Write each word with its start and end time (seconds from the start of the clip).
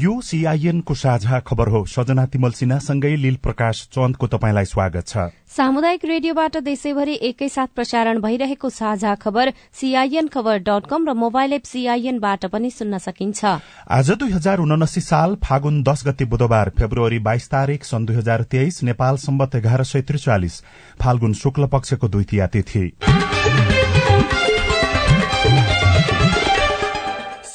यो 0.00 0.20
सीआईएन 0.20 0.80
को 0.80 0.94
साझा 0.94 1.38
खबर 1.40 1.68
हो। 1.68 1.84
सजना 1.86 2.24
तिमल 2.26 2.50
सिन्हासँगै 2.50 3.14
लील 3.16 3.36
प्रकाश 3.36 3.80
चन्दको 3.92 4.26
तपाईँलाई 4.26 4.64
स्वागत 4.64 5.06
छ। 5.06 5.16
सामुदायिक 5.50 6.04
रेडियोबाट 6.04 6.56
देशैभरि 6.64 7.18
एकैसाथ 7.22 7.66
प्रसारण 7.76 8.20
भइरहेको 8.20 8.68
साझा 8.70 9.14
खबर 9.16 9.52
सीआईएन 9.74 10.28
खबर 10.28 10.58
डट 10.60 10.86
कम 10.88 11.08
र 11.08 11.14
मोबाइल 11.14 11.52
एप 11.52 11.64
सीआईएनबाट 11.64 12.46
पनि 12.46 12.70
सुन्न 12.70 12.98
सकिन्छ। 12.98 13.44
आज 13.90 14.10
दुई 14.16 14.30
हजार 14.30 14.58
उनासी 14.60 15.00
साल 15.02 15.36
फागुन 15.44 15.82
दश 15.82 16.06
गते 16.06 16.24
बुधबार 16.24 16.72
फेब्रुअरी 16.78 17.18
बाइस 17.20 17.50
तारीक 17.50 17.84
सन् 17.84 18.06
दुई 18.06 18.16
हजार 18.16 18.42
तेइस 18.48 18.82
नेपाल 18.82 19.16
सम्बत 19.18 19.54
एघार 19.56 19.84
सय 19.84 20.02
त्रिचालिस 20.02 20.60
फाल्गुन 21.02 21.32
शुक्ल 21.34 21.66
पक्षको 21.68 22.08
द्वितीय 22.08 22.46
तिथि। 22.46 22.86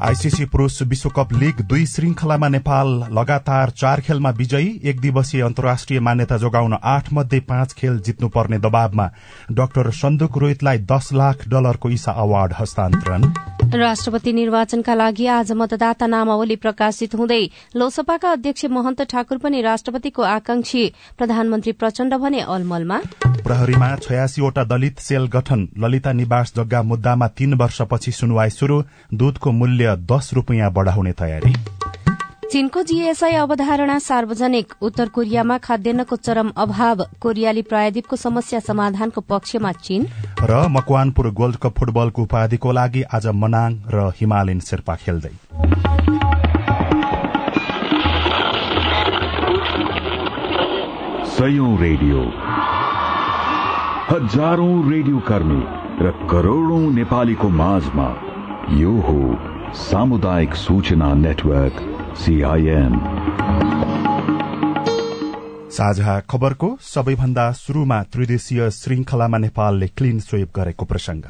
आईसीसी 0.00 0.44
पुरूष 0.44 0.80
विश्वकप 0.82 1.32
लीग 1.32 1.60
दुई 1.62 1.84
श्रृंखलामा 1.86 2.48
नेपाल 2.48 2.88
लगातार 3.12 3.70
चार 3.72 4.00
खेलमा 4.00 4.30
विजयी 4.38 4.80
एक 4.84 5.00
दिवसीय 5.00 5.42
अन्तर्राष्ट्रिय 5.42 6.00
मान्यता 6.00 6.36
जोगाउन 6.36 6.74
आठ 6.84 7.12
मध्ये 7.12 7.40
पाँच 7.48 7.72
खेल 7.78 7.98
जित्नुपर्ने 8.00 8.58
दबावमा 8.58 9.08
डाक्टर 9.52 9.90
सन्दुक 9.92 10.38
रोहितलाई 10.38 10.78
दस 10.92 11.08
लाख 11.12 11.48
डलरको 11.48 11.90
ईसा 11.90 12.12
अवार्ड 12.12 12.52
हस्तान्तरण। 12.60 13.32
राष्ट्रपति 13.74 14.32
निर्वाचनका 14.32 14.94
लागि 14.94 15.26
आज 15.26 15.52
मतदाता 15.52 16.06
नामावली 16.06 16.56
प्रकाशित 16.56 17.14
हुँदै 17.14 17.42
लोकसभाका 17.76 18.30
अध्यक्ष 18.32 18.64
महन्त 18.70 19.02
ठाकुर 19.10 19.38
पनि 19.38 19.62
राष्ट्रपतिको 19.62 20.22
आकांक्षी 20.22 20.84
प्रधानमन्त्री 21.18 21.72
प्रचण्ड 21.72 22.14
भने 22.14 22.40
अलमलमा। 22.40 22.98
प्रहरीमा 23.44 23.94
छयासीवटा 24.02 24.64
दलित 24.64 24.98
सेल 24.98 25.26
गठन 25.28 25.66
ललिता 25.78 26.12
निवास 26.12 26.52
जग्गा 26.56 26.82
मुद्दामा 26.82 27.28
तीन 27.28 27.54
वर्षपछि 27.54 28.12
सुनवाई 28.12 28.50
शुरू 28.50 28.82
दूधको 29.14 29.52
मूल्य 29.52 29.83
दस 29.92 30.30
रूपियाँ 30.34 30.72
बढ़ाउने 30.72 31.12
तयारी। 31.12 31.52
चीनको 32.52 32.82
जीएसआई 32.82 33.34
अवधारणा 33.34 33.98
सार्वजनिक। 33.98 34.72
उत्तर 34.82 35.08
कोरियामा 35.08 35.58
खाद्यान्नको 35.58 36.16
चरम 36.16 36.52
अभाव। 36.56 37.04
कोरियाली 37.20 37.62
प्रायद्वीपको 37.62 38.16
समस्या 38.16 38.60
समाधानको 38.60 39.20
पक्षमा 39.20 39.72
चीन। 39.72 40.06
र 40.40 40.68
मकवानपुर 40.68 41.30
गोल्ड 41.30 41.56
कप 41.56 41.78
फुटबलको 41.78 42.22
उपाधिको 42.22 42.72
लागि 42.72 43.02
आज 43.02 43.26
मनाङ 43.26 43.70
र 43.94 44.12
हिमालयन 44.20 44.60
शेर्पा 44.60 44.94
खेल्दै। 44.96 45.34
सयौं 51.34 51.72
रेडियो। 51.78 52.20
हजारौं 54.04 54.92
रेडियो 54.92 55.18
कर्मी 55.18 55.62
र 56.06 56.10
करोड़ौं 56.30 56.84
नेपालीको 56.94 57.48
माझमा 57.48 58.08
यो 58.70 58.90
हो 58.90 59.53
सामुदायिक 59.74 60.54
सूचना 60.54 61.12
नेटवर्क 61.14 61.78
सीआईएन 62.18 62.92
साझा 65.76 66.18
खबरको 66.30 66.68
सबैभन्दा 66.88 67.50
शुरूमा 67.60 68.02
त्रिदेशीय 68.12 68.70
श्रृंखलामा 68.70 69.38
नेपालले 69.44 69.86
क्लीन 69.98 70.20
स्वीप 70.26 70.52
गरेको 70.56 70.84
प्रसंग 70.92 71.24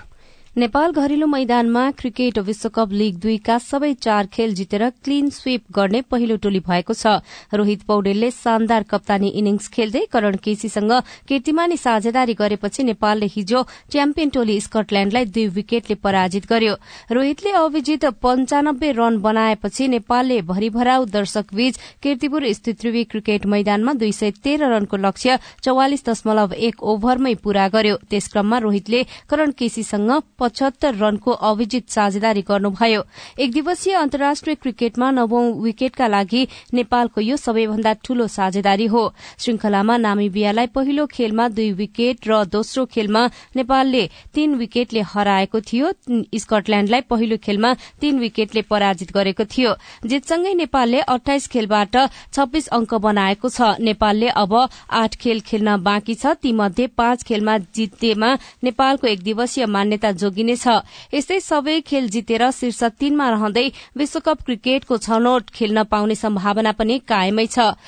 नेपाल 0.57 0.93
घरेलु 0.93 1.27
मैदानमा 1.27 1.81
क्रिकेट 1.91 2.39
विश्वकप 2.41 2.93
लीग 2.93 3.17
दुईका 3.21 3.57
सबै 3.61 3.93
चार 3.97 4.27
खेल 4.33 4.53
जितेर 4.55 4.83
क्लीन 5.05 5.31
स्वीप 5.31 5.63
गर्ने 5.75 6.01
पहिलो 6.07 6.37
टोली 6.39 6.61
भएको 6.61 6.95
छ। 6.95 7.19
रोहित 7.53 7.83
पौडेलले 7.83 8.31
शानदार 8.31 8.83
कप्तानी 8.87 9.29
इनिङ्स 9.35 9.69
खेल्दै 9.69 10.03
करण 10.13 10.37
केसीसँग 10.45 10.93
कीर्तिमानी 11.29 11.77
साझेदारी 11.77 12.35
गरेपछि 12.35 12.83
नेपालले 12.85 13.27
हिजो 13.35 13.63
च्याम्पियन 13.91 14.29
टोली 14.31 14.61
स्कटल्याण्डलाई 14.61 15.25
दुई 15.35 15.47
विकेटले 15.57 15.97
पराजित 15.99 16.47
गर्यो। 16.47 16.75
रोहितले 17.11 17.51
अविजित 17.55 18.07
पञ्चानब्बे 18.23 18.93
रन 18.93 19.19
बनाएपछि 19.27 19.89
नेपालले 19.89 20.41
भरिभराउ 20.53 21.05
दर्शकबीच 21.11 21.81
किर्तिपुर 22.03 22.47
स्थित 22.53 22.81
त्रिवी 22.81 23.05
क्रिकेट 23.11 23.47
मैदानमा 23.49 23.93
दुई 23.99 24.13
सय 24.13 24.31
तेह्र 24.39 24.71
रनको 24.71 25.03
लक्ष्य 25.03 25.39
चौवालिस 25.65 26.07
दशमलव 26.09 26.55
एक 26.63 26.83
ओभरमै 26.95 27.35
पूरा 27.43 27.69
गर्यो। 27.75 27.99
त्यसक्रममा 28.07 28.59
रोहितले 28.61 29.05
करण 29.29 29.59
केसीसँग 29.59 30.13
पचहत्तर 30.45 30.95
रनको 30.95 31.31
अभिजित 31.43 31.91
साझेदारी 31.91 32.43
गर्नुभयो। 32.45 33.03
एक 33.41 33.53
दिवसीय 33.53 33.95
अन्तर्राष्ट्रिय 33.97 34.55
क्रिकेटमा 34.63 35.11
नवौं 35.11 35.45
विकेटका 35.63 36.07
लागि 36.07 36.47
नेपालको 36.75 37.21
यो 37.21 37.37
सबैभन्दा 37.37 37.93
ठूलो 38.05 38.27
साझेदारी 38.29 38.87
हो। 38.87 39.03
श्रृंखलामा 39.41 39.97
नामिबियालाई 39.97 40.67
पहिलो 40.75 41.07
खेलमा 41.09 41.49
दुई 41.49 41.71
विकेट 41.73 42.29
र 42.29 42.45
दोस्रो 42.47 42.85
खेलमा 42.87 43.23
नेपालले 43.57 44.05
तीन 44.35 44.55
विकेटले 44.55 45.01
हराएको 45.15 45.61
थियो। 45.63 45.93
स्कटल्याण्डलाई 46.37 47.01
पहिलो 47.09 47.37
खेलमा 47.41 47.73
तीन 48.01 48.19
विकेटले 48.19 48.63
पराजित 48.69 49.13
गरेको 49.15 49.45
थियो। 49.49 49.75
जितसँगै 50.05 50.55
नेपालले 50.55 51.01
अठाइस 51.09 51.49
खेलबाट 51.49 51.97
छब्बीस 52.35 52.67
अंक 52.69 52.95
बनाएको 53.01 53.49
छ। 53.49 53.81
नेपालले 53.81 54.29
अब 54.37 54.53
आठ 54.93 55.17
खेल 55.17 55.41
खेल्न 55.41 55.77
बाँकी 55.81 56.15
छ। 56.15 56.37
तीमध्ये 56.43 56.87
पाँच 56.93 57.23
खेलमा 57.25 57.57
जितेमा 57.73 58.31
नेपालको 58.65 59.07
एक 59.07 59.23
दिवसीय 59.23 59.67
मान्यता 59.67 60.11
जोगिनेछ 60.35 60.67
यस्तै 61.15 61.39
सबै 61.41 61.81
खेल 61.87 62.09
जितेर 62.11 62.43
शीर्ष 62.51 62.83
तीनमा 62.99 63.27
रहँदै 63.31 63.67
विश्वकप 63.97 64.43
क्रिकेटको 64.47 64.99
छनौट 65.07 65.51
खेल्न 65.55 65.83
पाउने 65.87 66.15
सम्भावना 66.17 66.73
पनि 66.75 66.99
कायमै 67.07 67.47
छ। 67.47 67.79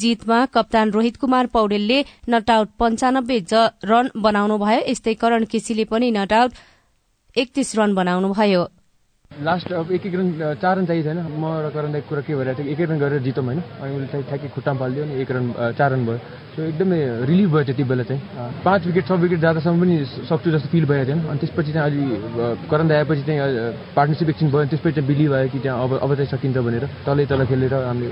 जीतमा 0.00 0.38
कप्तान 0.54 0.90
रोहित 0.90 1.16
कुमार 1.16 1.46
पौडेलले 1.48 1.98
नट 2.30 2.50
आउट 2.50 2.68
पञ्चानब्बे 2.78 3.38
रन 3.84 4.10
बनाउनुभयो। 4.16 4.80
यस्तै 4.86 5.14
करण 5.22 5.44
केसीले 5.50 5.84
पनि 5.90 6.10
नट 6.12 6.32
आउट 6.32 6.52
एकतीस 7.36 7.74
रन 7.76 7.94
बनाउनुभयो। 7.94 8.62
लास्ट 9.38 9.72
अब 9.72 9.90
एक 9.94 10.06
एक 10.06 10.14
रन 10.14 10.58
चार 10.58 10.76
रन 10.78 10.86
चाहिएको 10.86 11.08
छैन 11.08 11.18
म 11.38 11.62
र 11.62 11.70
करण 11.70 11.92
दाईको 11.94 12.08
कुरा 12.10 12.22
के 12.26 12.34
भइरहेको 12.34 12.58
थियो 12.58 12.72
एक 12.74 12.80
एक 12.80 12.90
रन 12.90 12.98
गरेर 12.98 13.22
जितौँ 13.22 13.44
होइन। 13.46 13.60
अनि 13.78 13.94
उसले 13.94 14.06
चाहिँ 14.10 14.24
ठ्याक्कै 14.26 14.48
खुट्टामा 14.50 14.78
पालिदियो 14.82 15.04
अनि 15.06 15.14
एक 15.22 15.30
रन 15.30 15.46
चार 15.78 15.90
रन 15.94 16.02
भयो। 16.06 16.18
सो 16.58 16.62
एकदमै 16.66 16.98
रिलिफ 17.22 17.48
भयो 17.54 17.64
त्यति 17.70 17.84
बेला 17.86 18.02
चाहिँ। 18.02 18.20
पाँच 18.66 18.80
विकेट 18.90 19.04
छ 19.06 19.10
विकेट 19.14 19.38
जाँदासम्म 19.38 19.78
पनि 19.78 19.94
सक्छु 20.26 20.50
जस्तो 20.50 20.68
फिल 20.74 20.84
भएको 20.90 21.06
थियो 21.06 21.30
अनि 21.30 21.38
त्यसपछि 21.38 21.70
चाहिँ 21.70 21.86
अलि 21.86 22.02
करण 22.66 22.90
आएपछि 22.90 23.22
चाहिँ 23.30 23.94
पार्टनरसिप 23.94 24.28
एकछिन 24.28 24.48
भयो। 24.50 24.66
त्यसपछि 24.74 24.94
चाहिँ 24.98 25.06
बिलिभ 25.06 25.30
भयो 25.30 25.48
कि 25.54 25.58
त्यहाँ 25.62 25.78
अब 25.86 25.92
अब 26.02 26.10
चाहिँ 26.18 26.30
सकिन्छ 26.34 26.58
भनेर। 26.58 26.84
तलै 27.06 27.26
तल 27.30 27.40
खेलेर 27.46 27.74
हामीले 27.78 28.10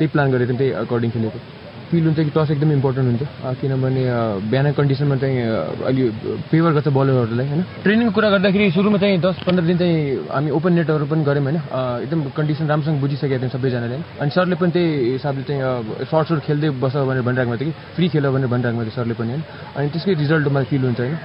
त्यही 0.00 0.08
प्लान 0.08 0.26
गरेर 0.32 0.56
त्यही 0.56 0.70
अकर्डिङ 0.88 1.10
खेलेको। 1.12 1.38
फिल 1.92 2.04
हुन्छ 2.08 2.18
कि 2.18 2.32
टस 2.32 2.50
एकदम 2.50 2.72
इम्पोर्टेन्ट 2.72 3.06
हुन्छ। 3.10 3.22
किनभने 3.60 4.02
बिहान 4.50 4.72
कन्डिसनमा 4.72 5.16
चाहिँ 5.22 5.36
अलि 5.88 6.02
फेभर 6.48 6.72
गर्छ 6.72 6.88
बलरहरूलाई 6.88 7.46
होइन? 7.52 7.62
ट्रेनिङको 7.84 8.12
कुरा 8.16 8.28
गर्दाखेरि 8.32 8.70
सुरुमा 8.72 8.98
चाहिँ 8.98 9.20
दस 9.20 9.36
पन्ध्र 9.46 9.64
दिन 9.68 9.76
चाहिँ 9.76 9.96
हामी 10.32 10.50
ओपन 10.56 10.72
नेटहरू 10.72 11.04
पनि 11.12 11.22
गऱ्यौँ 11.28 11.44
होइन? 11.44 11.58
एकदम 12.04 12.20
कन्डिसन 12.32 12.64
राम्रोसँग 12.72 13.00
बुझिसकेका 13.04 13.38
थियौँ 13.38 13.52
सबैजनाले 13.52 13.96
अनि 14.24 14.30
सरले 14.32 14.56
पनि 14.56 14.70
त्यही 14.72 14.88
हिसाबले 15.20 15.44
चाहिँ 15.44 15.60
सर्ट 16.08 16.40
खेल्दै 16.48 16.70
बस 16.80 16.96
भनेर 16.96 17.22
भनिरहेको 17.28 17.56
थियो 17.60 17.70
कि 17.70 17.94
फ्री 17.94 18.08
खेल 18.08 18.24
भनेर 18.32 18.48
भनिरहेको 18.48 18.82
थियो 18.82 18.96
सरले 18.96 19.14
पनि 19.20 19.30
होइन? 19.36 19.42
अनि 19.76 19.88
त्यसकै 19.92 20.12
रिजल्ट 20.16 20.48
मलाई 20.48 20.64
फिल 20.72 20.82
हुन्छ 20.88 21.00
होइन? 21.00 21.16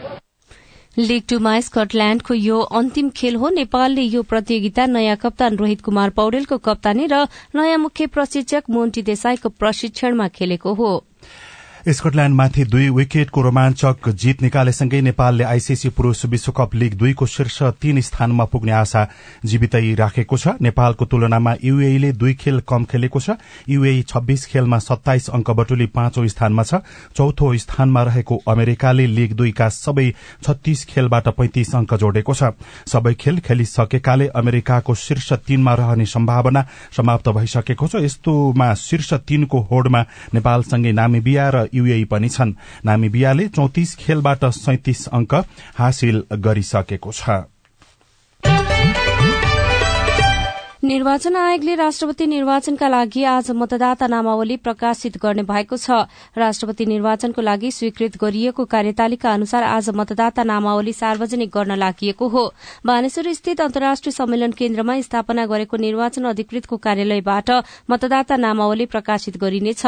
लीग 0.98 1.24
टूमा 1.30 1.60
स्कटल्याण्डको 1.62 2.34
यो 2.34 2.60
अन्तिम 2.74 3.10
खेल 3.16 3.36
हो। 3.36 3.50
नेपालले 3.50 4.02
यो 4.02 4.22
प्रतियोगिता 4.24 4.86
नयाँ 4.86 5.16
कप्तान 5.16 5.56
रोहित 5.56 5.82
कुमार 5.82 6.10
पौडेलको 6.10 6.58
कप्तानी 6.58 7.06
र 7.06 7.22
नयाँ 7.56 7.78
मुख्य 7.78 8.08
प्रशिक्षक 8.08 8.64
मोन्टी 8.70 9.02
देसाईको 9.06 9.50
प्रशिक्षणमा 9.50 10.28
खेलेको 10.28 10.74
हो। 10.74 10.90
स्कटल्याण्डमाथि 11.88 12.64
दुई 12.66 12.88
विकेटको 12.90 13.42
रोमाञ्चक 13.42 14.08
जीत 14.12 14.42
निकालेसँगै 14.42 15.00
नेपालले 15.02 15.44
आईसीसी 15.44 15.90
पुरूष 15.90 16.26
विश्वकप 16.26 16.74
लीग 16.76 16.94
दुईको 17.00 17.26
शीर्ष 17.26 17.62
तीन 17.80 18.00
स्थानमा 18.02 18.44
पुग्ने 18.44 18.72
आशा 18.72 19.04
जीवितै 19.46 19.94
राखेको 19.96 20.38
छ। 20.38 20.48
नेपालको 20.62 21.06
तुलनामा 21.06 21.54
यूएले 21.64 22.12
दुई 22.12 22.34
खेल 22.34 22.60
कम 22.68 22.84
खेलेको 22.92 23.20
छ। 23.20 23.40
यूए 23.70 24.02
छब्बीस 24.04 24.46
खेलमा 24.46 24.80
सत्ताइस 24.80 25.30
अंक 25.30 25.52
बटुली 25.52 25.86
पाँचौं 25.96 26.28
स्थानमा 26.28 26.64
छ। 26.64 26.84
चौथो 27.16 27.56
स्थानमा 27.56 28.04
रहेको 28.04 28.36
अमेरिकाले 28.36 29.08
लीग 29.08 29.34
दुईका 29.40 29.70
सबै 29.70 30.12
छत्तीस 30.44 30.86
खेलबाट 30.92 31.28
पैंतिस 31.40 31.76
अंक 31.76 31.94
जोडेको 31.96 32.34
छ। 32.34 32.52
सबै 32.84 33.14
खेल 33.16 33.40
खेलिसकेकाले 33.40 34.28
अमेरिकाको 34.36 34.96
शीर्ष 34.98 35.32
तीनमा 35.48 35.74
रहने 35.80 36.06
सम्भावना 36.06 36.66
समाप्त 36.92 37.30
भइसकेको 37.32 37.88
छ। 37.88 38.04
यस्तोमा 38.04 38.74
शीर्ष 38.76 39.14
तीनको 39.24 39.60
होडमा 39.72 40.06
नेपालसँगै 40.36 40.92
नामिबिया 40.92 41.50
र 41.50 41.68
यूए 41.78 42.04
पनि 42.06 42.30
छन्। 42.30 42.56
नामिबियाले 42.86 43.48
चौतिस 43.48 43.96
खेलबाट 43.96 44.46
सैतिस 44.46 45.08
अंक 45.08 45.34
हासिल 45.76 46.24
गरिसकेको 46.34 47.12
छ। 47.12 47.30
निर्वाचन 50.84 51.36
आयोगले 51.36 51.76
राष्ट्रपति 51.76 52.26
निर्वाचनका 52.28 52.88
लागि 52.88 53.24
आज 53.26 53.50
मतदाता 53.52 54.08
नामावली 54.08 54.58
प्रकाशित 54.58 55.18
गर्ने 55.18 55.44
भएको 55.44 55.78
छ। 55.78 56.06
राष्ट्रपति 56.38 56.86
निर्वाचनको 56.86 57.42
लागि 57.42 57.72
स्वीकृत 57.72 58.18
गरिएको 58.22 58.66
कार्यतालिका 58.66 59.32
अनुसार 59.34 59.64
आज 59.66 59.90
मतदाता 59.90 60.44
नामावली 60.44 60.94
सार्वजनिक 60.94 61.50
गर्न 61.50 61.76
लागि 61.76 62.14
हो। 62.22 62.44
बानेश्वर 62.86 63.32
स्थित 63.34 63.62
अन्तर्राष्ट्रिय 63.62 64.12
सम्मेलन 64.14 64.52
केन्द्रमा 64.54 65.00
स्थापना 65.02 65.46
गरेको 65.46 65.78
निर्वाचन 65.78 66.26
अधिकृतको 66.30 66.78
कार्यालयबाट 66.78 67.50
मतदाता 67.90 68.36
नामावली 68.38 68.86
प्रकाशित 68.86 69.38
गरिनेछ। 69.38 69.86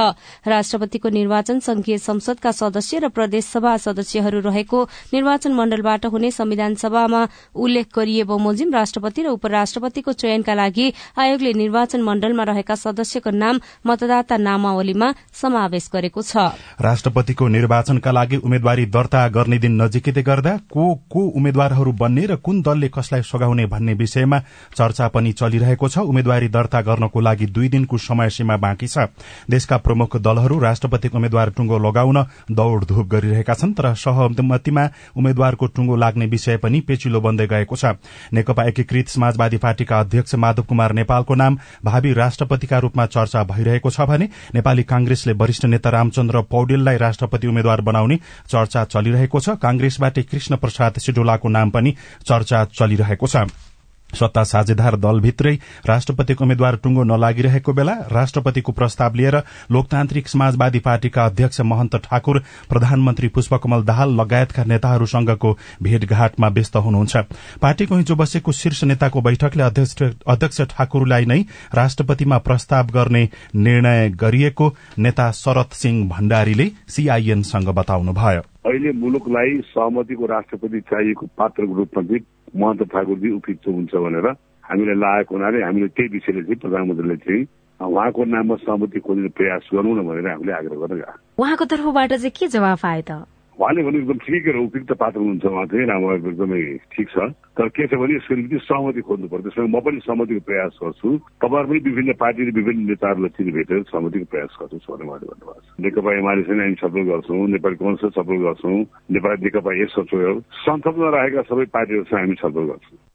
राष्ट्रपतिको 0.47 1.09
निर्वाचन 1.09 1.59
संघीय 1.59 1.97
संसदका 1.99 2.51
सदस्य 2.51 2.99
र 2.99 3.09
प्रदेशसभा 3.13 3.75
सदस्यहरू 3.77 4.39
रहेको 4.41 4.83
निर्वाचन 5.13 5.53
मण्डलबाट 5.53 6.05
हुने 6.07 6.31
संविधान 6.31 6.75
सभामा 6.81 7.27
उल्लेख 7.55 7.93
गरिए 7.95 8.23
बमोजिम 8.25 8.73
राष्ट्रपति 8.73 9.21
र 9.21 9.37
उपराष्ट्रपतिको 9.37 10.13
चयनका 10.15 10.53
लागि 10.55 10.77
आयोगले 11.17 11.53
निर्वाचन 11.53 12.01
मण्डलमा 12.01 12.43
रहेका 12.43 12.75
सदस्यको 12.75 13.31
नाम 13.31 13.59
मतदाता 13.87 14.37
नामावलीमा 14.39 15.07
समावेश 15.33 15.89
गरेको 15.93 16.21
छ। 16.21 16.37
राष्ट्रपतिको 16.79 17.47
निर्वाचनका 17.47 18.11
लागि 18.11 18.37
उम्मेद्वारी 18.39 18.85
दर्ता 18.87 19.27
गर्ने 19.29 19.57
दिन 19.59 19.81
नजिकै 19.81 20.23
गर्दा 20.23 20.55
को 20.69 20.83
को 21.09 21.19
उम्मेद्वारहरू 21.31 21.91
बन्ने 21.93 22.25
र 22.25 22.35
कुन 22.37 22.61
दलले 22.61 22.89
कसलाई 22.89 23.21
सघाउने 23.21 23.65
भन्ने 23.65 23.93
विषयमा 23.93 24.39
चर्चा 24.75 25.07
पनि 25.07 25.31
चलिरहेको 25.31 25.87
छ। 25.89 25.97
उम्मेद्वारी 25.99 26.47
दर्ता 26.47 26.81
गर्नको 26.81 27.19
लागि 27.19 27.45
दुई 27.47 27.67
दिनको 27.69 27.97
समय 27.99 28.29
सीमा 28.29 28.57
बाँकी 28.57 28.87
छ। 28.87 29.09
देशका 29.49 29.77
प्रमुख 29.79 30.17
दलहरू 30.17 30.59
राष्ट्रपतिको 30.59 31.17
उम्मेद्वार 31.17 31.49
टुङ्गो 31.49 31.77
लगाउन 31.79 32.17
दौड़धूप 32.51 33.07
गरिरहेका 33.07 33.53
छन् 33.53 33.73
तर 33.73 33.93
सहमतिमा 33.95 34.83
उम्मेद्वारको 35.17 35.67
टुङ्गो 35.67 35.95
लाग्ने 35.95 36.25
विषय 36.25 36.57
पनि 36.57 36.79
पेचिलो 36.81 37.21
बन्दै 37.21 37.47
गएको 37.47 37.75
छ। 37.75 37.97
नेकपा 38.33 38.63
एकीकृत 38.63 39.07
समाजवादी 39.09 39.57
पार्टीका 39.57 39.99
अध्यक्ष 39.99 40.35
माधव 40.35 40.63
कुमार 40.69 40.93
नेपालको 40.93 41.35
नाम 41.35 41.57
भावी 41.85 42.13
राष्ट्रपतिका 42.13 42.77
रूपमा 42.79 43.05
चर्चा 43.07 43.43
भइरहेको 43.45 43.89
छ 43.89 44.07
भने 44.07 44.29
नेपाली 44.55 44.83
कांग्रेसले 44.85 45.33
वरिष्ठ 45.33 45.65
नेता 45.65 45.89
रामचन्द्र 45.89 46.41
पौडेललाई 46.51 46.97
राष्ट्रपति 46.97 47.47
उम्मेद्वार 47.47 47.81
बनाउने 47.81 48.19
चर्चा 48.47 48.83
चलिरहेको 48.85 49.39
छ। 49.39 49.57
कांग्रेसबाट 49.61 50.19
कृष्ण 50.29 50.55
प्रसाद 50.57 50.99
सिडोलाको 50.99 51.49
नाम 51.49 51.69
पनि 51.69 51.95
चर्चा 52.25 52.63
चलिरहेको 52.73 53.27
छ। 53.27 53.68
सत्ता 54.13 54.43
साझेदार 54.43 54.95
दलभित्रै 54.97 55.53
राष्ट्रपतिको 55.87 56.43
उम्मेद्वार 56.43 56.75
टुङ्गो 56.83 57.03
नलागिरहेको 57.03 57.73
बेला 57.73 57.93
राष्ट्रपतिको 58.11 58.71
प्रस्ताव 58.71 59.15
लिएर 59.15 59.35
लोकतान्त्रिक 59.71 60.27
समाजवादी 60.27 60.79
पार्टीका 60.79 61.25
अध्यक्ष 61.25 61.61
महन्त 61.61 61.95
ठाकुर 62.05 62.39
प्रधानमन्त्री 62.69 63.27
पुष्पकमल 63.29 63.83
दाहाल 63.83 64.15
लगायतका 64.21 64.63
नेताहरूसँगको 64.63 65.57
भेटघाटमा 65.83 66.47
व्यस्त 66.49 66.75
हुनुहुन्छ। 66.77 67.17
पार्टीको 67.61 67.95
हिजो 67.95 68.15
बसेको 68.15 68.51
शीर्ष 68.51 68.83
नेताको 68.83 69.21
बैठकले 69.21 69.63
अध्यक्ष 69.63 70.61
ठाकुरलाई 70.69 71.25
नै 71.25 71.41
राष्ट्रपतिमा 71.75 72.37
प्रस्ताव 72.39 72.87
गर्ने 72.93 73.27
निर्णय 73.55 74.09
गरिएको 74.19 74.75
नेता 74.97 75.31
शरद 75.31 75.69
सिंह 75.73 76.07
भण्डारीले 76.09 76.71
सीआईएनसँग 76.89 77.69
बताउनुभयो। 77.69 78.41
अहिले 78.65 78.91
मुलुकलाई 78.91 79.57
सहमतिको 79.71 80.25
राष्ट्रपति 80.25 80.79
चाहिएको 80.91 81.25
पात्रको 81.37 81.73
रूपमा 81.73 82.01
चाहिँ 82.03 82.25
महन्त 82.55 82.83
ठाकुरजी 82.83 83.31
उपयुक्त 83.31 83.67
हुन्छ 83.67 83.95
भनेर 83.95 84.27
हामीलाई 84.69 84.95
लागेको 84.95 85.35
हुनाले 85.35 85.63
हामीले 85.63 85.87
त्यही 85.95 86.09
विषयले 86.13 86.41
चाहिँ 86.43 86.59
प्रधानमन्त्रीले 86.59 87.17
चाहिँ 87.23 87.47
उहाँको 87.79 88.23
नाममा 88.35 88.55
सहमति 88.67 88.99
खोज्ने 88.99 89.29
प्रयास 89.39 89.69
गरौँ 89.73 89.95
न 89.95 90.07
भनेर 90.07 90.27
हामीले 90.27 90.53
आग्रह 90.59 90.79
गर्न 90.83 91.03
उहाँको 91.39 91.65
तर्फबाट 91.71 92.11
चाहिँ 92.13 92.31
के 92.39 92.47
जवाफ 92.47 92.85
आयो 92.85 93.03
त? 93.07 93.11
उहाँले 93.59 93.83
भने 93.83 93.97
एकदम 93.99 94.17
ठिकै 94.23 94.51
उपयुक्त 94.55 94.91
पात्र 94.95 95.19
हुनुहुन्छ 95.19 95.45
उहाँ 95.45 95.65
चाहिँ 95.67 95.85
राम्रो 95.91 96.15
एकदमै 96.15 96.59
ठिक 96.95 97.07
छ। 97.11 97.17
तर 97.59 97.67
के 97.75 97.87
छ 97.91 97.93
भने 97.99 98.15
यसको 98.15 98.35
निम्ति 98.39 98.57
सहमति 98.63 99.01
खोज्नु 99.03 99.27
पर्छ 99.27 99.43
त्यसमा 99.51 99.67
म 99.67 99.83
पनि 99.83 99.99
सहमतिको 100.07 100.41
प्रयास 100.47 100.79
गर्छु। 100.79 101.09
तपाईँहरू 101.43 101.67
पनि 101.67 101.79
विभिन्न 101.83 102.13
पार्टी 102.23 102.41
र 102.47 102.51
विभिन्न 102.55 102.87
नेताहरूलाई 102.87 103.35
चिनी 103.35 103.51
भेटेर 103.59 103.83
सहमतिको 103.91 104.31
प्रयास 104.31 104.51
गर्छु 104.63 104.79
भनेर 104.79 105.07
उहाँले 105.11 105.27
भन्नुभएको 105.27 105.59
छ। 105.59 105.83
नेकपा 105.83 106.09
एमालेसँग 106.23 106.59
हामी 106.63 106.75
छलफल 106.79 107.03
गर्छौँ 107.11 107.47
नेपाली 107.59 107.75
कङ्ग्रेस 107.83 108.15
छलफल 108.15 108.39
गर्छौँ 108.47 108.79
नेपाली 109.11 109.43
नेकपा 109.43 109.71
सचिव 109.91 110.39
संसदमा 110.63 111.07
रहेका 111.19 111.41
सबै 111.51 111.65
पार्टीहरूसँग 111.75 112.19
हामी 112.19 112.35
छलफल 112.39 112.65
गर्छौँ। 112.71 113.08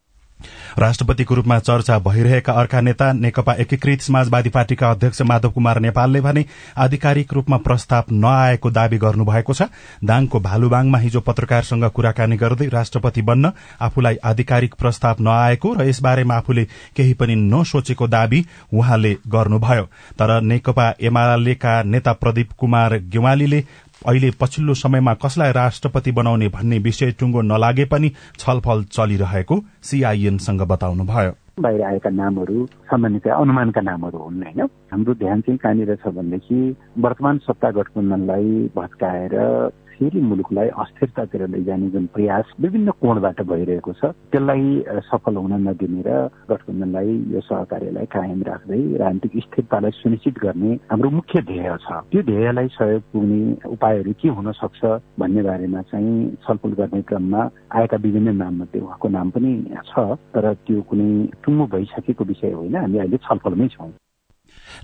राष्ट्रपतिको 0.79 1.35
रूपमा 1.35 1.59
चर्चा 1.59 1.99
भइरहेका 1.99 2.53
अर्का 2.53 2.81
नेता 2.81 3.11
नेकपा 3.13 3.53
एकीकृत 3.53 4.01
समाजवादी 4.01 4.49
पार्टीका 4.49 4.89
अध्यक्ष 4.91 5.21
माधव 5.21 5.49
कुमार 5.49 5.79
नेपालले 5.79 6.21
भने 6.21 6.45
आधिकारिक 6.77 7.33
रूपमा 7.33 7.57
प्रस्ताव 7.57 8.03
नआएको 8.11 8.71
दावी 8.71 8.97
गर्नुभएको 8.97 9.53
छ। 9.53 9.61
दाङको 10.03 10.39
भालुबाङमा 10.39 10.97
हिजो 10.97 11.19
पत्रकारसँग 11.21 11.85
कुराकानी 11.89 12.37
गर्दै 12.37 12.67
राष्ट्रपति 12.67 13.21
बन्न 13.21 13.51
आफूलाई 13.81 14.15
आधिकारिक 14.23 14.75
प्रस्ताव 14.75 15.15
नआएको 15.19 15.73
र 15.73 15.87
यसबारेमा 15.89 16.35
आफूले 16.35 16.63
केही 16.95 17.13
पनि 17.13 17.35
नसोचेको 17.35 18.07
दावी 18.07 18.45
उहाँले 18.73 19.13
गर्नुभयो। 19.27 19.83
तर 20.19 20.41
नेकपा 20.41 20.93
एमालेका 21.01 21.81
नेता 21.83 22.13
प्रदीप 22.13 22.51
कुमार 22.57 22.97
गेवालीले 23.07 23.63
अहिले 24.07 24.31
पछिल्लो 24.31 24.73
समयमा 24.73 25.13
कसलाई 25.13 25.51
राष्ट्रपति 25.51 26.11
बनाउने 26.11 26.47
भन्ने 26.47 26.79
विषय 26.79 27.11
टुङ्गो 27.11 27.41
नलागे 27.41 27.85
पनि 27.85 28.11
छलफल 28.39 28.83
चलिरहेको 28.83 29.63
सीआईएनसँग 29.83 30.61
बताउनुभयो। 30.61 31.33
बाहिर 31.55 31.81
आएका 31.81 32.09
नामहरू 32.11 32.65
सामान्यतया 32.83 33.35
अनुमानका 33.39 33.81
नामहरू 33.81 34.17
हुन् 34.19 34.43
होइन? 34.43 34.59
हाम्रो 34.91 35.13
ध्यान 35.23 35.41
चाहिँ 35.41 35.57
कहाँनिर 35.63 35.95
छ 36.03 36.11
भनेदेखि 36.11 36.59
वर्तमान 36.99 37.37
सत्ता 37.47 37.71
गठबन्धनलाई 37.79 38.51
भत्काएर 38.75 39.39
फेरि 39.95 40.19
मुलुकलाई 40.19 40.67
अस्थिरतातिर 40.75 41.47
लैजाने 41.47 41.87
जुन 41.89 42.05
प्रयास 42.11 42.51
विभिन्न 42.59 42.91
कोणबाट 42.99 43.41
भइरहेको 43.47 43.91
छ 43.95 44.11
त्यसलाई 44.27 44.83
सफल 45.07 45.35
हुन 45.39 45.53
नदिने 45.63 46.03
र 46.03 46.27
गठबन्धनलाई 46.51 47.11
यो 47.31 47.39
सहकार्यलाई 47.47 48.05
कायम 48.11 48.41
राख्दै 48.43 48.81
राजनीतिक 48.99 49.43
स्थिरतालाई 49.43 49.91
सुनिश्चित 49.95 50.35
गर्ने 50.43 50.71
हाम्रो 50.91 51.09
मुख्य 51.09 51.41
ध्येय 51.47 51.71
छ। 51.79 52.03
त्यो 52.11 52.21
ध्येयलाई 52.27 52.67
सहयोग 52.75 53.03
पुग्ने 53.15 53.39
उपायहरू 53.71 54.13
के 54.19 54.29
हुन 54.35 54.51
सक्छ 54.59 54.83
भन्ने 55.15 55.41
बारेमा 55.47 55.81
चाहिँ 55.87 56.35
छलफल 56.43 56.75
गर्ने 56.75 57.01
क्रममा 57.07 57.41
आएका 57.79 57.97
विभिन्न 58.03 58.35
नाममध्ये 58.35 58.81
उहाँको 58.83 59.07
नाम 59.15 59.29
पनि 59.31 59.53
छ 59.87 59.95
तर 60.35 60.53
त्यो 60.67 60.81
कुनै 60.91 61.09
टुङ्गो 61.45 61.65
भइसकेको 61.67 62.23
विषय 62.25 62.51
होइन। 62.51 62.75
हामी 62.75 62.97
अहिले 62.97 63.17
छलफलमै 63.17 63.67
छौँ। 63.67 63.91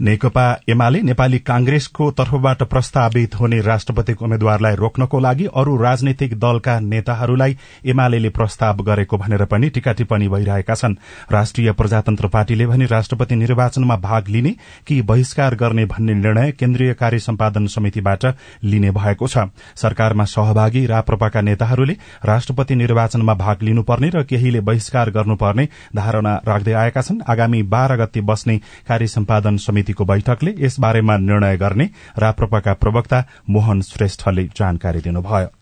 नेकपा 0.01 0.45
एमाले 0.69 1.01
नेपाली 1.01 1.39
कांग्रेसको 1.41 2.09
तर्फबाट 2.11 2.63
प्रस्तावित 2.63 3.35
हुने 3.35 3.61
राष्ट्रपतिको 3.61 4.25
उम्मेद्वारलाई 4.25 4.75
रोक्नको 4.75 5.19
लागि 5.19 5.45
अरू 5.55 5.75
राजनैतिक 5.77 6.39
दलका 6.39 6.79
नेताहरूलाई 6.79 7.57
एमाले 7.85 8.29
प्रस्ताव 8.31 8.81
गरेको 8.83 9.17
भनेर 9.17 9.45
पनि 9.45 9.69
टीका 9.69 9.91
टिप्पणी 9.93 10.27
भइरहेका 10.27 10.75
छन्। 10.75 10.95
राष्ट्रिय 11.31 11.71
प्रजातन्त्र 11.71 12.27
पार्टीले 12.27 12.65
भने 12.65 12.85
राष्ट्रपति 12.85 13.35
निर्वाचनमा 13.35 13.95
भाग 13.97 14.27
लिने 14.27 14.55
कि 14.87 15.01
बहिष्कार 15.01 15.55
गर्ने 15.55 15.85
भन्ने 15.85 16.13
निर्णय 16.13 16.51
केन्द्रीय 16.51 16.93
कार्य 16.93 17.19
सम्पादन 17.19 17.67
समितिबाट 17.67 18.25
लिने 18.63 18.91
भएको 18.91 19.27
छ। 19.27 19.37
सरकारमा 19.75 20.25
सहभागी 20.25 20.85
राप्रपाका 20.85 21.41
नेताहरूले 21.41 21.95
राष्ट्रपति 22.25 22.75
निर्वाचनमा 22.75 23.33
भाग 23.33 23.63
लिनुपर्ने 23.63 24.09
र 24.09 24.23
केहीले 24.23 24.59
बहिष्कार 24.61 25.09
गर्नुपर्ने 25.11 25.67
धारणा 25.95 26.35
राख्दै 26.47 26.73
आएका 26.73 27.01
छन्। 27.01 27.21
आगामी 27.29 27.63
बाह्र 27.65 27.95
गते 27.97 28.21
बस्ने 28.21 28.57
कार्य 28.87 29.07
सम्पादन 29.07 29.57
समितिको 29.71 30.05
बैठकले 30.05 30.55
यसबारेमा 30.59 31.17
निर्णय 31.17 31.57
गर्ने 31.57 31.89
राप्रपाका 32.19 32.73
प्रवक्ता 32.73 33.23
मोहन 33.49 33.81
श्रेष्ठले 33.81 34.43
जानकारी 34.57 35.01
दिनुभयो। 35.01 35.60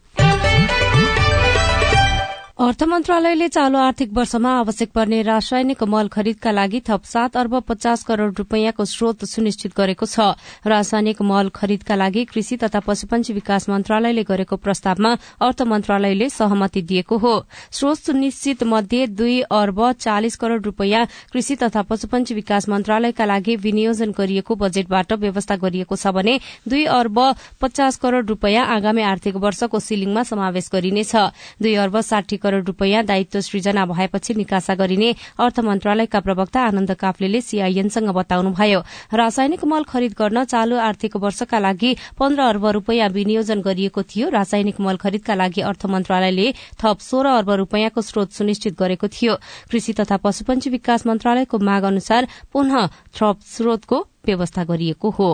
अर्थ 2.59 2.83
मन्त्रालयले 2.83 3.47
चालू 3.47 3.77
आर्थिक 3.79 4.11
वर्षमा 4.13 4.51
आवश्यक 4.59 4.89
पर्ने 4.91 5.21
रासायनिक 5.23 5.83
मल 5.83 6.07
खरिदका 6.11 6.51
लागि 6.51 6.79
थप 6.87 7.03
सात 7.05 7.37
अर्ब 7.37 7.55
पचास 7.63 8.03
करोड़ 8.03 8.33
रूपियाँको 8.35 8.85
स्रोत 8.85 9.23
सुनिश्चित 9.25 9.71
गरेको 9.77 10.05
छ। 10.05 10.35
रासायनिक 10.67 11.21
मल 11.23 11.49
खरिदका 11.55 11.95
लागि 11.95 12.23
कृषि 12.25 12.57
तथा 12.59 12.79
पशुपन्छी 12.83 13.33
विकास 13.33 13.69
मन्त्रालयले 13.69 14.23
गरेको 14.27 14.55
प्रस्तावमा 14.57 15.11
अर्थ 15.39 15.61
मन्त्रालयले 15.63 16.27
सहमति 16.29 16.81
दिएको 16.83 17.17
हो। 17.17 17.33
स्रोत 17.71 17.97
सुनिश्चित 17.97 18.63
मध्ये 18.65 19.07
दुई 19.07 19.39
अर्ब 19.39 19.79
चालिस 19.93 20.35
करोड़ 20.35 20.61
रूपियाँ 20.61 21.05
कृषि 21.31 21.55
तथा 21.63 21.81
पशुपन्छी 21.87 22.35
विकास 22.35 22.69
मन्त्रालयका 22.69 23.25
लागि 23.25 23.55
विनियोजन 23.57 24.11
गरिएको 24.19 24.55
बजेटबाट 24.57 25.13
व्यवस्था 25.15 25.55
गरिएको 25.63 25.95
छ 25.95 26.11
भने 26.11 26.39
दुई 26.67 26.83
अर्ब 26.91 27.23
पचास 27.61 27.97
करोड़ 28.03 28.25
रूपियाँ 28.25 28.67
आगामी 28.75 29.01
आर्थिक 29.05 29.35
वर्षको 29.39 29.79
सिलिङमा 29.79 30.23
समावेश 30.25 30.69
गरिनेछ। 30.73 31.15
दुई 31.63 31.75
अर्ब 31.77 31.99
साठी 32.03 32.37
करोड़ 32.49 32.63
रूपियाँ 32.65 33.03
दायित्व 33.05 33.39
सृजना 33.41 33.85
भएपछि 33.85 34.33
निकासा 34.33 34.75
गरिने 34.75 35.13
अर्थ 35.39 35.59
मन्त्रालयका 35.61 36.19
प्रवक्ता 36.19 36.61
आनन्द 36.65 36.91
काफ्लेले 36.97 37.41
सीआईएनसँग 37.41 38.09
बताउनुभयो। 38.09 38.79
रासायनिक 39.13 39.63
मल 39.65 39.83
खरिद 39.85 40.13
गर्न 40.17 40.43
चालू 40.43 40.75
आर्थिक 40.81 41.15
वर्षका 41.15 41.59
लागि 41.59 41.95
पन्ध्र 42.17 42.41
अर्ब 42.43 42.65
रूपियाँ 42.65 43.09
विनियोजन 43.09 43.61
गरिएको 43.61 44.01
थियो। 44.03 44.29
रासायनिक 44.29 44.81
मल 44.81 44.97
खरिदका 44.97 45.33
लागि 45.35 45.61
अर्थ 45.61 45.85
मन्त्रालयले 45.85 46.47
थप 46.81 46.97
सोह्र 46.99 47.27
अर्ब 47.37 47.49
रूपियाँको 47.61 48.01
स्रोत 48.01 48.31
सुनिश्चित 48.33 48.79
गरेको 48.79 49.07
थियो। 49.07 49.35
कृषि 49.69 49.93
तथा 49.93 50.17
पशुपन्छी 50.17 50.69
विकास 50.69 51.05
मन्त्रालयको 51.07 51.57
माग 51.59 51.83
अनुसार 51.83 52.27
पुनः 52.53 52.87
थप 53.13 53.37
स्रोतको 53.45 54.05
व्यवस्था 54.25 54.63
गरिएको 54.63 55.09
हो। 55.09 55.29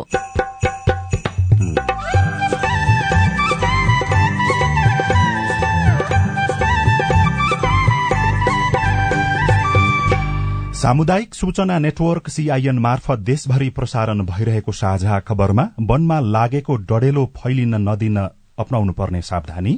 सामुदायिक 10.86 11.34
सूचना 11.34 11.77
नेटवर्क 11.80 12.27
सीआईएन 12.30 12.80
मार्फत 12.80 13.20
देशभरि 13.25 13.70
प्रसारण 13.77 14.20
भइरहेको 14.25 14.72
साझा 14.72 15.20
खबरमा 15.27 15.63
वनमा 15.89 16.20
लागेको 16.36 16.75
डढेलो 16.89 17.24
फैलिन 17.38 17.74
नदिन 17.88 18.18
अप्नाउनु 18.62 18.94
पर्ने 18.94 19.22
सावधानी। 19.22 19.74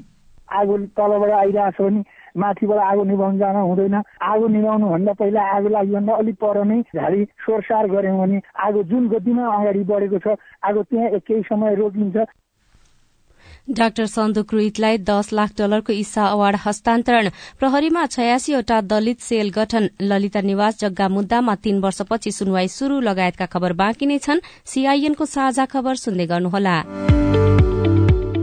आगो 0.51 0.77
तलबाट 0.99 1.31
आइरहेको 1.31 1.83
भने 1.83 2.03
माथिबाट 2.43 2.79
आगो 2.83 3.03
निभाउनु 3.03 3.39
जान 3.39 3.55
हुँदैन। 3.55 3.95
आगो 4.31 4.47
निभाउनु 4.51 4.89
भन्दा 4.89 5.13
पहिला 5.15 5.41
आगो 5.55 5.69
लागिभन्दा 5.69 6.13
अलिक 6.13 6.35
पर 6.43 6.63
नै 6.67 6.81
झाडी 6.91 7.23
सोरसार 7.45 7.87
गऱ्यौँ 7.87 8.19
भने 8.19 8.41
आगो 8.67 8.83
जुन 8.91 9.07
गतिमा 9.07 9.47
अगाडि 9.55 9.83
बढेको 9.87 10.19
छ 10.19 10.35
आगो 10.67 10.83
त्यहाँ 10.91 11.19
केही 11.23 11.41
समय 11.47 11.75
रोकिन्छ। 11.75 12.17
डाक्टर 13.69 14.05
सन्दुक 14.05 14.53
रुइतलाई 14.53 14.97
दस 14.97 15.33
लाख 15.33 15.51
डलरको 15.57 15.93
इसा 15.93 16.25
अवार्ड 16.25 16.57
हस्तान्तरण। 16.65 17.29
प्रहरीमा 17.59 18.05
छयासीवटा 18.05 18.81
दलित 18.81 19.19
सेल 19.19 19.49
गठन। 19.49 19.89
ललिता 20.01 20.41
निवास 20.41 20.79
जग्गा 20.79 21.07
मुद्दामा 21.09 21.55
तीन 21.55 21.79
वर्षपछि 21.79 22.31
सुनवाई 22.31 22.67
शुरू 22.67 22.99
लगायतका 22.99 23.45
खबर 23.45 23.73
बाँकी 23.73 24.05
नै 24.05 24.17
छन्। 24.17 24.39
सीआईएनको 24.65 25.25
साझा 25.25 25.65
खबर 25.65 25.95
सुन्दै 25.95 26.25
गर्नुहोला। 26.25 26.75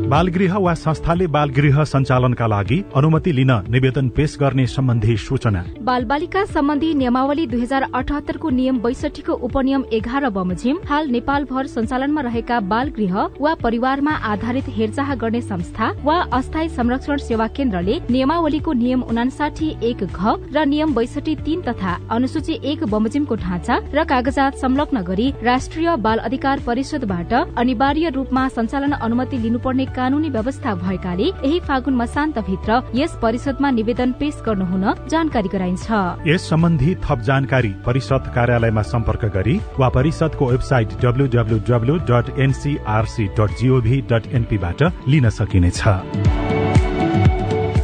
बालगृह 0.08 0.56
वा 0.58 0.73
संस्थाले 0.75 1.26
बालगृह 1.34 1.82
सञ्चालनका 1.84 2.46
लागि 2.46 2.76
अनुमति 2.96 3.32
लिन 3.32 3.50
निवेदन 3.73 4.08
पेश 4.16 4.37
गर्ने 4.40 4.66
सम्बन्धी 4.66 5.16
सूचना। 5.16 5.62
बाल 5.80 6.04
बालिका 6.04 6.44
सम्बन्धी 6.46 6.92
नियमावली 6.94 7.46
दुई 7.46 7.61
हजार 7.61 7.82
अठहत्तरको 7.94 8.50
नियम 8.50 8.78
बैसठीको 8.82 9.32
उपनियम 9.49 9.84
एघार 9.92 10.28
बमोजिम 10.30 10.78
हाल 10.90 11.08
नेपालभर 11.11 11.66
सञ्चालनमा 11.66 12.20
रहेका 12.20 12.58
बाल 12.73 12.88
गृह 12.99 13.16
वा 13.40 13.54
परिवारमा 13.62 14.12
आधारित 14.32 14.68
हेरचाह 14.76 15.14
गर्ने 15.23 15.40
संस्था 15.42 15.90
वा 16.04 16.18
अस्थायी 16.38 16.68
संरक्षण 16.76 17.16
सेवा 17.28 17.46
केन्द्रले 17.56 17.99
नियमावलीको 18.11 18.73
नियम 18.84 19.02
उनासाठी 19.08 19.70
एक 19.90 20.04
घ 20.04 20.37
र 20.54 20.64
नियम 20.66 20.94
बैसठी 20.94 21.37
तीन 21.46 21.62
तथा 21.68 21.96
अनुसूची 22.11 22.58
एक 22.73 22.84
बमोजिमको 22.92 23.34
ढाँचा 23.46 23.80
र 23.94 24.04
कागजात 24.12 24.61
संलग्न 24.64 25.02
गरी 25.08 25.32
राष्ट्रिय 25.42 25.96
बाल 26.04 26.18
अधिकार 26.28 26.61
परिषदबाट 26.66 27.34
अनिवार्य 27.64 28.11
रूपमा 28.16 28.46
सञ्चालन 28.61 28.92
अनुमति 29.00 29.38
लिनुपर्ने 29.38 29.92
कानूनी 29.96 30.28
व्यवस्था 30.30 30.74
भएकाले 30.74 31.24
यही 31.24 31.60
फागुन 31.60 31.94
मसान्तभित्र 31.96 32.80
यस 32.94 33.16
परिषदमा 33.22 33.70
निवेदन 33.70 34.12
पेश 34.12 34.42
गर्नुहुन 34.46 34.84
जानकारी 35.08 35.48
गराइन्छ। 35.48 35.86
यस 36.26 36.48
सम्बन्धी 36.50 36.94
थप 37.04 37.20
जानकारी 37.20 37.72
परिषद 37.86 38.30
कार्यालयमा 38.34 38.82
सम्पर्क 38.84 39.24
गरी 39.34 39.56
वा 39.78 39.88
परिषदको 39.88 40.50
वेबसाइट 40.50 41.00
डब्लूडब्लूडब्लू 41.02 41.96
डट 42.10 42.38
एनसीआरसी 42.38 43.26
डट 43.38 43.58
जीओभी 43.60 44.00
डट 44.12 44.26
एनपीबाट 44.34 44.82
लिन 45.08 45.28
सकिनेछ। 45.30 45.82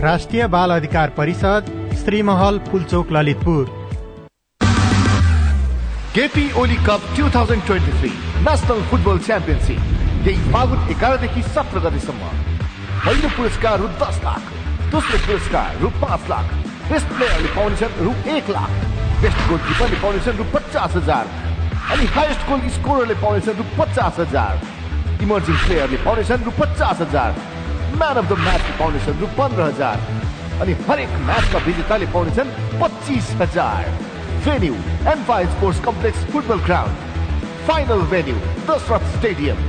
राष्ट्रिय 0.03 0.47
बाल 0.47 0.71
अधिकार 0.71 1.09
परिषद 1.17 1.63
Shrimahal 2.05 2.59
Pulchowk 2.71 3.13
Lalitpur. 3.13 3.65
KP 6.15 6.45
Oli 6.61 6.77
cup 6.87 7.01
2023 7.17 8.15
national 8.47 8.81
football 8.83 9.19
championship 9.27 10.00
यही 10.25 10.53
फागुन 10.53 10.89
एघारदेखि 10.93 11.43
सत्र 11.43 11.81
गतिसम्म 11.85 12.27
पहिलो 13.05 13.29
पुरस्कार 13.37 13.79
रु 13.81 13.87
दस 14.01 14.17
लाख 14.25 14.43
दोस्रो 14.93 15.19
पुरस्कार 15.27 15.79
रु 15.83 15.89
पाँच 16.03 16.29
लाख 16.33 16.51
बेस्ट 16.91 17.09
प्लेयरले 17.13 17.53
पाउनेछन् 17.55 17.95
रु 18.07 18.13
एक 18.35 18.51
लाख 18.57 18.75
बेस्ट 19.23 19.41
गोलकिपरले 19.49 20.01
पाउनेछन् 20.03 20.39
रु 20.41 20.45
पचास 20.57 20.97
हजार 20.97 21.33
अनि 21.95 22.07
हाइएस्ट 22.19 22.45
गोल 22.51 22.69
स्कोररले 22.77 23.17
पाउनेछन् 23.25 23.59
रु 23.61 23.67
पचास 23.79 24.21
हजार 24.25 24.61
इमर्जिङ 25.25 25.57
प्लेयरले 25.65 26.03
पाउनेछन् 26.05 26.45
रु 26.45 26.55
पचास 26.61 27.01
हजार 27.07 27.41
म्यान 27.97 28.23
अफ 28.23 28.31
द 28.33 28.41
म्याचले 28.45 28.79
पाउनेछन् 28.85 29.21
रु 29.25 29.33
पन्ध्र 29.41 29.73
हजार 29.73 30.07
अनि 30.61 30.79
हरेक 30.89 31.19
म्याचका 31.27 31.67
विजेताले 31.71 32.13
पाउनेछन् 32.15 32.55
पच्चिस 32.85 33.35
हजार 33.43 33.93
venue 34.45 34.75
एन्फाइल 35.17 35.53
sports 35.59 35.85
complex 35.91 36.31
football 36.33 36.65
ground 36.71 37.69
final 37.69 38.09
venue 38.17 38.41
Dasharath 38.71 39.13
stadium 39.19 39.69